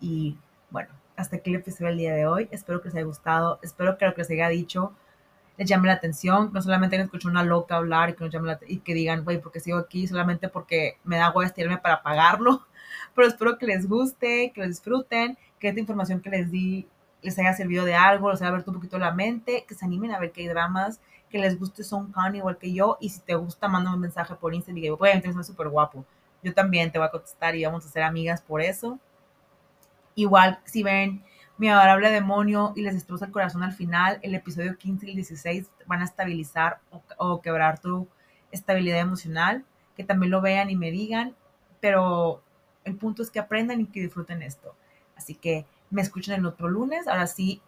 [0.00, 0.36] Y
[0.70, 2.48] bueno, hasta aquí el episodio del día de hoy.
[2.50, 3.58] Espero que les haya gustado.
[3.62, 4.92] Espero que lo que les haya dicho
[5.56, 6.50] les llame la atención.
[6.52, 9.40] No solamente que escuchar una loca hablar y que, nos llame y que digan, güey,
[9.40, 12.66] porque sigo aquí solamente porque me da a estirarme para pagarlo.
[13.14, 16.88] Pero espero que les guste, que lo disfruten, que esta información que les di
[17.22, 20.12] les haya servido de algo, les haya abierto un poquito la mente, que se animen
[20.12, 22.98] a ver que hay dramas, que les guste Son Khan igual que yo.
[23.00, 26.04] Y si te gusta, mándame un mensaje por Instagram y digo, güey, entonces súper guapo.
[26.42, 28.98] Yo también te voy a contestar y vamos a ser amigas por eso.
[30.14, 31.24] Igual, si ven
[31.56, 35.16] mi adorable demonio y les destroza el corazón al final, el episodio 15 y el
[35.16, 36.80] 16 van a estabilizar
[37.16, 38.08] o, quebrar tu
[38.50, 39.64] estabilidad emocional,
[39.96, 41.34] que también lo vean y me digan,
[41.80, 42.42] pero
[42.84, 44.74] el punto es que aprendan y que disfruten esto.
[45.16, 47.62] Así que me escuchen el otro lunes, ahora sí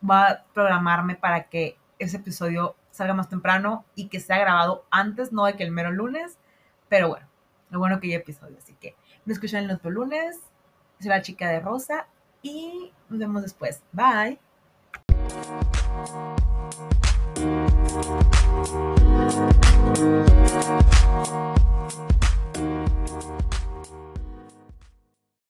[0.00, 5.32] voy a programarme para que ese episodio salga más temprano y que sea grabado antes,
[5.32, 6.38] no de que el mero lunes,
[6.88, 7.26] pero bueno,
[7.70, 10.38] lo bueno que hay episodio, así que me escuchan el otro lunes
[11.00, 12.06] soy la chica de rosa
[12.42, 13.80] y nos vemos después.
[13.92, 14.38] Bye.